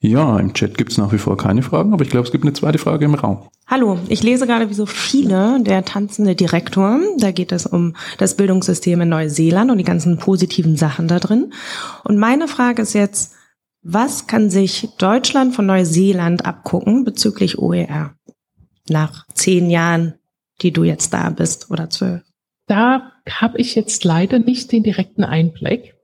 Ja, 0.00 0.38
im 0.38 0.54
Chat 0.54 0.78
gibt 0.78 0.92
es 0.92 0.98
nach 0.98 1.12
wie 1.12 1.18
vor 1.18 1.36
keine 1.36 1.62
Fragen, 1.62 1.92
aber 1.92 2.04
ich 2.04 2.10
glaube, 2.10 2.26
es 2.26 2.30
gibt 2.30 2.44
eine 2.44 2.52
zweite 2.52 2.78
Frage 2.78 3.04
im 3.04 3.14
Raum. 3.14 3.48
Hallo, 3.66 3.98
ich 4.08 4.22
lese 4.22 4.46
gerade 4.46 4.70
wie 4.70 4.74
so 4.74 4.86
viele 4.86 5.60
der 5.62 5.84
tanzende 5.84 6.36
Direktor. 6.36 7.00
Da 7.18 7.32
geht 7.32 7.50
es 7.50 7.66
um 7.66 7.96
das 8.16 8.36
Bildungssystem 8.36 9.00
in 9.00 9.08
Neuseeland 9.08 9.72
und 9.72 9.78
die 9.78 9.84
ganzen 9.84 10.18
positiven 10.18 10.76
Sachen 10.76 11.08
da 11.08 11.18
drin. 11.18 11.52
Und 12.04 12.16
meine 12.16 12.46
Frage 12.46 12.82
ist 12.82 12.92
jetzt, 12.92 13.34
was 13.82 14.28
kann 14.28 14.50
sich 14.50 14.88
Deutschland 14.98 15.54
von 15.54 15.66
Neuseeland 15.66 16.46
abgucken 16.46 17.04
bezüglich 17.04 17.58
OER? 17.58 18.14
Nach 18.88 19.26
zehn 19.34 19.68
Jahren, 19.68 20.14
die 20.62 20.72
du 20.72 20.84
jetzt 20.84 21.12
da 21.12 21.30
bist 21.30 21.72
oder 21.72 21.90
zwölf. 21.90 22.22
Da 22.68 23.12
habe 23.28 23.58
ich 23.58 23.74
jetzt 23.74 24.04
leider 24.04 24.38
nicht 24.38 24.70
den 24.70 24.82
direkten 24.82 25.24
Einblick, 25.24 25.94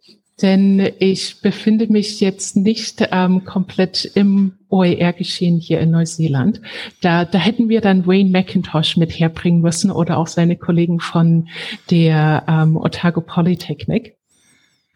denn 0.43 0.91
ich 0.99 1.41
befinde 1.43 1.87
mich 1.87 2.21
jetzt 2.21 2.57
nicht 2.57 3.07
ähm, 3.13 3.45
komplett 3.45 4.11
im 4.15 4.55
OER-Geschehen 4.69 5.61
hier 5.61 5.79
in 5.81 5.93
Neuseeland. 5.93 6.61
Da, 7.03 7.25
da 7.25 7.39
hätten 7.39 7.69
wir 7.69 7.81
dann 7.81 8.07
Wayne 8.07 8.31
McIntosh 8.31 8.97
mit 8.97 9.13
herbringen 9.13 9.61
müssen 9.61 9.91
oder 9.91 10.19
auch 10.19 10.27
seine 10.27 10.57
Kollegen 10.57 10.99
von 11.01 11.49
der 11.91 12.45
ähm, 12.49 12.77
Otago 12.77 13.21
Polytechnic. 13.21 14.17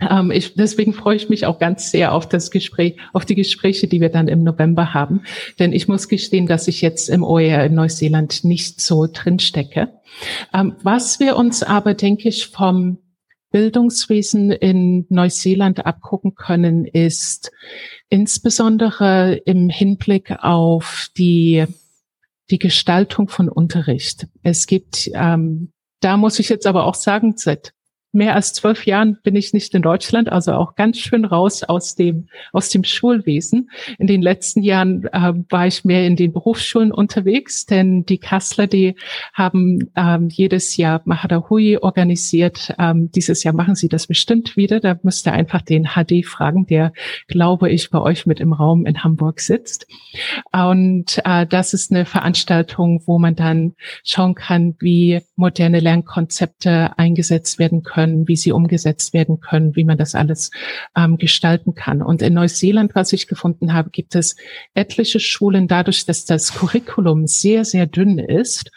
Ähm, 0.01 0.31
ich, 0.31 0.55
deswegen 0.55 0.93
freue 0.93 1.17
ich 1.17 1.29
mich 1.29 1.47
auch 1.47 1.59
ganz 1.59 1.91
sehr 1.91 2.13
auf 2.13 2.29
das 2.29 2.51
Gespräch, 2.51 2.97
auf 3.13 3.25
die 3.25 3.35
Gespräche, 3.35 3.89
die 3.89 4.01
wir 4.01 4.11
dann 4.11 4.29
im 4.29 4.45
November 4.45 4.95
haben. 4.95 5.23
Denn 5.59 5.73
ich 5.73 5.89
muss 5.89 6.09
gestehen, 6.09 6.47
dass 6.47 6.69
ich 6.69 6.81
jetzt 6.81 7.09
im 7.09 7.25
OER 7.25 7.65
in 7.65 7.75
Neuseeland 7.75 8.45
nicht 8.45 8.81
so 8.81 9.07
drin 9.13 9.39
stecke. 9.39 9.93
Ähm, 10.55 10.77
was 10.83 11.21
wir 11.21 11.37
uns 11.37 11.63
aber, 11.63 11.95
denke 11.95 12.29
ich, 12.29 12.47
vom 12.47 12.99
Bildungswesen 13.51 14.51
in 14.51 15.07
Neuseeland 15.09 15.85
abgucken 15.87 16.35
können, 16.35 16.85
ist 16.85 17.51
insbesondere 18.11 19.35
im 19.47 19.69
Hinblick 19.69 20.33
auf 20.41 21.09
die, 21.17 21.65
die 22.51 22.59
Gestaltung 22.59 23.29
von 23.29 23.49
Unterricht. 23.49 24.27
Es 24.43 24.67
gibt, 24.67 25.11
ähm, 25.15 25.73
da 26.01 26.17
muss 26.17 26.39
ich 26.39 26.49
jetzt 26.51 26.67
aber 26.67 26.85
auch 26.85 26.95
sagen, 26.95 27.35
seit 27.37 27.73
mehr 28.13 28.35
als 28.35 28.53
zwölf 28.55 28.87
Jahren 28.87 29.19
bin 29.23 29.37
ich 29.37 29.53
nicht 29.53 29.75
in 29.75 29.83
Deutschland, 29.83 30.31
also 30.31 30.53
auch 30.53 30.77
ganz 30.77 30.99
schön 30.99 31.25
raus 31.25 31.63
aus 31.63 31.95
dem, 31.95 32.29
aus 32.53 32.71
dem 32.71 32.85
Schulwesen. 32.85 33.71
In 33.99 34.07
den 34.07 34.23
letzten 34.23 34.63
Jahren 34.63 35.05
äh, 35.13 35.35
war 35.51 35.67
ich 35.67 35.85
mehr 35.85 36.07
in 36.07 36.17
den 36.17 36.33
Berufsschulen 36.33 36.91
unterwegs, 36.91 37.67
denn 37.67 38.07
die 38.07 38.19
Kassler, 38.19 38.67
die 38.67 38.95
haben 39.35 39.91
ähm, 39.95 40.29
jedes 40.31 40.77
Jahr 40.77 41.03
Mahadahui 41.05 41.79
organisiert. 41.79 42.75
Ähm, 42.79 43.11
dieses 43.13 43.45
Jahr 43.45 43.55
machen 43.55 43.75
sie 43.75 43.89
das 43.89 44.07
bestimmt 44.07 44.57
wieder. 44.57 44.81
Da 44.81 44.99
müsst 45.03 45.27
ihr 45.27 45.33
einfach 45.33 45.61
den 45.61 45.91
HD 45.95 46.25
fragen, 46.25 46.67
der, 46.67 46.93
glaube 47.27 47.71
ich, 47.71 47.91
bei 47.91 48.01
euch 48.01 48.25
mit 48.25 48.41
im 48.41 48.55
Raum 48.55 48.87
in 48.87 49.05
Hamburg 49.05 49.41
sitzt. 49.41 49.87
Und 50.51 51.21
äh, 51.25 51.47
das 51.47 51.75
ist 51.75 51.93
eine 51.93 52.07
Veranstaltung, 52.07 53.03
wo 53.05 53.19
man 53.19 53.35
dann 53.35 53.75
schauen 54.03 54.35
kann, 54.35 54.77
wie 54.79 55.21
moderne 55.37 55.81
Lernkonzepte 55.81 56.99
eingesetzt 56.99 57.59
werden 57.59 57.83
können 57.83 57.98
können, 57.99 58.29
wie 58.29 58.37
sie 58.37 58.53
umgesetzt 58.53 59.13
werden 59.13 59.41
können, 59.41 59.75
wie 59.75 59.85
man 59.85 59.99
das 59.99 60.15
alles 60.15 60.53
ähm, 60.97 61.19
gestalten 61.19 61.75
kann. 61.75 62.01
Und 62.01 62.23
in 62.23 62.35
Neuseeland, 62.35 62.95
was 62.95 63.13
ich 63.13 63.27
gefunden 63.27 63.73
habe, 63.73 63.91
gibt 63.91 64.15
es 64.15 64.37
etliche 64.75 65.19
Schulen, 65.19 65.67
dadurch, 65.67 66.07
dass 66.07 66.25
das 66.25 66.55
Curriculum 66.55 67.27
sehr, 67.27 67.65
sehr 67.65 67.87
dünn 67.87 68.21
ist, 68.21 68.71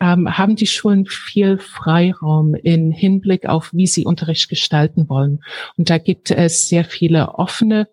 ähm, 0.00 0.36
haben 0.36 0.56
die 0.56 0.66
Schulen 0.66 1.06
viel 1.06 1.58
Freiraum 1.58 2.56
in 2.56 2.90
Hinblick 2.90 3.46
auf, 3.46 3.70
wie 3.72 3.86
sie 3.86 4.04
Unterricht 4.04 4.48
gestalten 4.48 5.08
wollen. 5.08 5.38
Und 5.76 5.88
da 5.88 5.98
gibt 5.98 6.32
es 6.32 6.68
sehr 6.68 6.84
viele 6.84 7.34
offene 7.34 7.86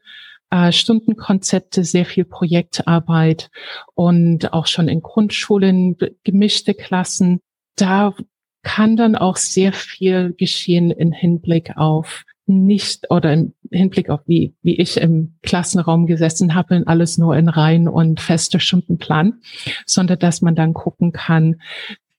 äh, 0.50 0.72
Stundenkonzepte, 0.72 1.84
sehr 1.84 2.06
viel 2.06 2.26
Projektarbeit 2.26 3.52
und 3.94 4.52
auch 4.52 4.66
schon 4.66 4.88
in 4.88 5.02
Grundschulen 5.02 5.96
gemischte 6.24 6.74
Klassen. 6.74 7.40
Da 7.76 8.16
kann 8.64 8.96
dann 8.96 9.16
auch 9.16 9.38
sehr 9.38 9.74
viel 9.74 10.34
geschehen 10.38 10.92
in 10.92 11.12
Hinblick 11.12 11.78
auf 11.78 12.24
nicht 12.46 13.10
oder 13.10 13.34
im 13.34 13.54
Hinblick 13.72 14.10
auf 14.10 14.22
wie, 14.28 14.54
wie 14.62 14.78
ich 14.78 14.98
im 14.98 15.36
Klassenraum 15.42 16.06
gesessen 16.06 16.54
habe, 16.54 16.84
alles 16.86 17.18
nur 17.18 17.36
in 17.38 17.48
Reihen 17.48 17.88
und 17.88 18.20
feste 18.20 18.60
Stundenplan, 18.60 19.42
sondern 19.86 20.20
dass 20.20 20.42
man 20.42 20.56
dann 20.56 20.74
gucken 20.74 21.12
kann, 21.12 21.62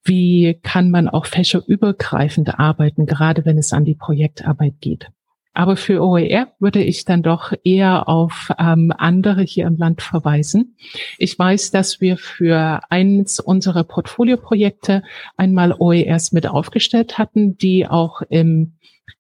wie 0.04 0.58
kann 0.62 0.90
man 0.90 1.08
auch 1.08 1.26
fächerübergreifend 1.26 2.58
arbeiten, 2.58 3.06
gerade 3.06 3.44
wenn 3.44 3.58
es 3.58 3.72
an 3.72 3.84
die 3.84 3.94
Projektarbeit 3.94 4.74
geht. 4.80 5.10
Aber 5.54 5.76
für 5.76 6.02
OER 6.02 6.48
würde 6.58 6.82
ich 6.82 7.04
dann 7.04 7.22
doch 7.22 7.52
eher 7.62 8.08
auf 8.08 8.50
ähm, 8.58 8.92
andere 8.96 9.42
hier 9.42 9.66
im 9.66 9.76
Land 9.76 10.00
verweisen. 10.00 10.76
Ich 11.18 11.38
weiß, 11.38 11.70
dass 11.70 12.00
wir 12.00 12.16
für 12.16 12.80
eins 12.88 13.38
unserer 13.38 13.84
Portfolioprojekte 13.84 15.02
einmal 15.36 15.74
OERs 15.78 16.32
mit 16.32 16.46
aufgestellt 16.46 17.18
hatten, 17.18 17.58
die 17.58 17.86
auch 17.86 18.22
im 18.22 18.72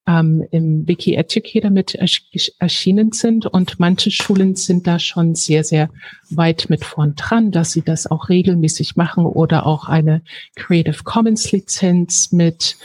ähm, 0.06 0.44
im 0.50 0.86
Wiki 0.88 1.14
Educator 1.14 1.70
mit 1.70 1.94
erschienen 2.58 3.12
sind 3.12 3.46
und 3.46 3.78
manche 3.78 4.10
Schulen 4.10 4.56
sind 4.56 4.86
da 4.86 4.98
schon 4.98 5.34
sehr, 5.34 5.64
sehr 5.64 5.90
weit 6.30 6.66
mit 6.68 6.84
vorn 6.84 7.14
dran, 7.14 7.50
dass 7.50 7.72
sie 7.72 7.82
das 7.82 8.10
auch 8.10 8.28
regelmäßig 8.28 8.96
machen 8.96 9.24
oder 9.24 9.66
auch 9.66 9.88
eine 9.88 10.22
Creative 10.56 11.04
Commons 11.04 11.52
Lizenz 11.52 12.32
mit 12.32 12.76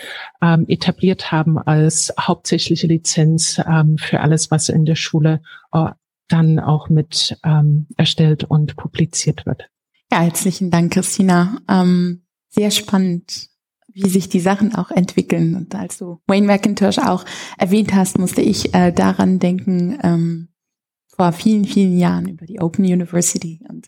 ähm, 0.42 0.66
etabliert 0.68 1.32
haben 1.32 1.58
als 1.58 2.14
hauptsächliche 2.20 2.88
Lizenz 2.88 3.60
ähm, 3.68 3.98
für 3.98 4.22
alles, 4.22 4.52
was 4.52 4.70
in 4.70 4.86
der 4.86 4.96
Schule 4.96 5.42
äh, 5.72 5.90
dann 6.28 6.60
auch 6.60 6.90
mit 6.90 7.38
ähm, 7.44 7.88
erstellt 7.96 8.44
und 8.44 8.76
publiziert 8.76 9.46
wird. 9.46 9.70
Ja, 10.12 10.22
herzlichen 10.22 10.72
Dank, 10.72 10.94
Christina. 10.94 11.60
Ähm, 11.70 12.24
sehr 12.50 12.72
spannend 12.72 13.50
wie 13.98 14.10
sich 14.10 14.30
die 14.30 14.40
Sachen 14.40 14.76
auch 14.76 14.92
entwickeln. 14.92 15.56
Und 15.56 15.74
als 15.76 15.98
du 15.98 16.20
Wayne 16.28 16.46
McIntosh 16.46 17.00
auch 17.00 17.26
erwähnt 17.58 17.94
hast, 17.94 18.20
musste 18.20 18.42
ich 18.42 18.74
äh, 18.74 18.92
daran 18.92 19.40
denken, 19.40 19.98
ähm, 20.04 20.48
vor 21.18 21.32
vielen, 21.32 21.66
vielen 21.66 21.98
Jahren 21.98 22.28
über 22.28 22.46
die 22.46 22.60
Open 22.60 22.86
University 22.86 23.60
und 23.68 23.88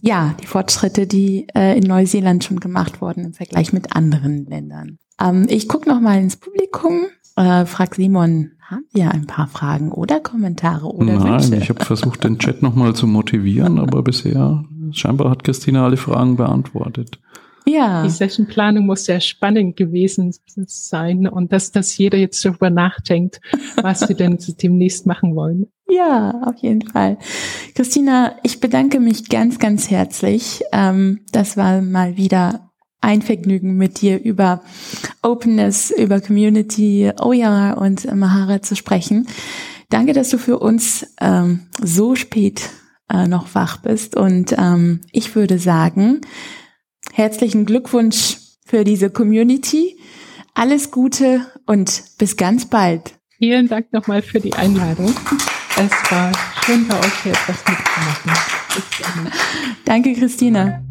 ja, 0.00 0.34
die 0.40 0.46
Fortschritte, 0.46 1.06
die 1.06 1.46
äh, 1.54 1.76
in 1.76 1.84
Neuseeland 1.84 2.44
schon 2.44 2.60
gemacht 2.60 3.02
wurden 3.02 3.26
im 3.26 3.34
Vergleich 3.34 3.74
mit 3.74 3.94
anderen 3.94 4.46
Ländern. 4.46 4.98
Ähm, 5.20 5.46
ich 5.50 5.68
gucke 5.68 5.88
noch 5.88 6.00
mal 6.00 6.18
ins 6.18 6.36
Publikum, 6.36 7.04
äh, 7.36 7.66
frag 7.66 7.94
Simon, 7.94 8.52
haben 8.62 8.86
wir 8.94 9.10
ein 9.10 9.26
paar 9.26 9.48
Fragen 9.48 9.92
oder 9.92 10.20
Kommentare 10.20 10.86
oder 10.86 11.18
Nein, 11.18 11.42
Wünsche? 11.42 11.56
ich 11.56 11.68
habe 11.68 11.84
versucht, 11.84 12.24
den 12.24 12.38
Chat 12.38 12.62
noch 12.62 12.74
mal 12.74 12.94
zu 12.94 13.06
motivieren, 13.06 13.78
aber 13.78 14.02
bisher 14.02 14.64
scheinbar 14.92 15.30
hat 15.30 15.44
Christina 15.44 15.84
alle 15.84 15.98
Fragen 15.98 16.36
beantwortet. 16.36 17.20
Ja. 17.66 18.02
Die 18.02 18.10
Sessionplanung 18.10 18.86
muss 18.86 19.04
sehr 19.04 19.20
spannend 19.20 19.76
gewesen 19.76 20.34
sein 20.66 21.28
und 21.28 21.52
dass, 21.52 21.70
dass 21.70 21.96
jeder 21.96 22.18
jetzt 22.18 22.44
darüber 22.44 22.70
nachdenkt, 22.70 23.40
was 23.82 24.00
sie 24.00 24.14
denn 24.14 24.38
demnächst 24.62 25.06
machen 25.06 25.36
wollen. 25.36 25.66
Ja, 25.88 26.40
auf 26.44 26.56
jeden 26.56 26.82
Fall. 26.82 27.18
Christina, 27.74 28.36
ich 28.42 28.60
bedanke 28.60 28.98
mich 28.98 29.28
ganz, 29.28 29.58
ganz 29.58 29.90
herzlich. 29.90 30.62
Ähm, 30.72 31.20
das 31.32 31.56
war 31.56 31.82
mal 31.82 32.16
wieder 32.16 32.70
ein 33.02 33.20
Vergnügen 33.20 33.76
mit 33.76 34.00
dir 34.00 34.22
über 34.22 34.62
Openness, 35.22 35.90
über 35.90 36.20
Community, 36.20 37.10
OER 37.20 37.76
und 37.78 38.10
Mahara 38.14 38.62
zu 38.62 38.74
sprechen. 38.76 39.26
Danke, 39.90 40.14
dass 40.14 40.30
du 40.30 40.38
für 40.38 40.58
uns 40.58 41.06
ähm, 41.20 41.66
so 41.82 42.14
spät 42.14 42.70
äh, 43.12 43.26
noch 43.26 43.54
wach 43.54 43.78
bist. 43.78 44.16
Und 44.16 44.54
ähm, 44.56 45.00
ich 45.10 45.34
würde 45.34 45.58
sagen, 45.58 46.22
Herzlichen 47.10 47.66
Glückwunsch 47.66 48.36
für 48.64 48.84
diese 48.84 49.10
Community. 49.10 49.98
Alles 50.54 50.90
Gute 50.90 51.46
und 51.66 52.04
bis 52.18 52.36
ganz 52.36 52.66
bald. 52.66 53.18
Vielen 53.38 53.68
Dank 53.68 53.92
nochmal 53.92 54.22
für 54.22 54.40
die 54.40 54.52
Einladung. 54.54 55.14
Es 55.76 55.90
war 56.10 56.32
schön 56.64 56.86
bei 56.86 56.98
euch 56.98 57.22
hier 57.22 57.32
etwas 57.32 57.58
mitzumachen. 57.66 59.32
Danke, 59.84 60.12
Christina. 60.14 60.82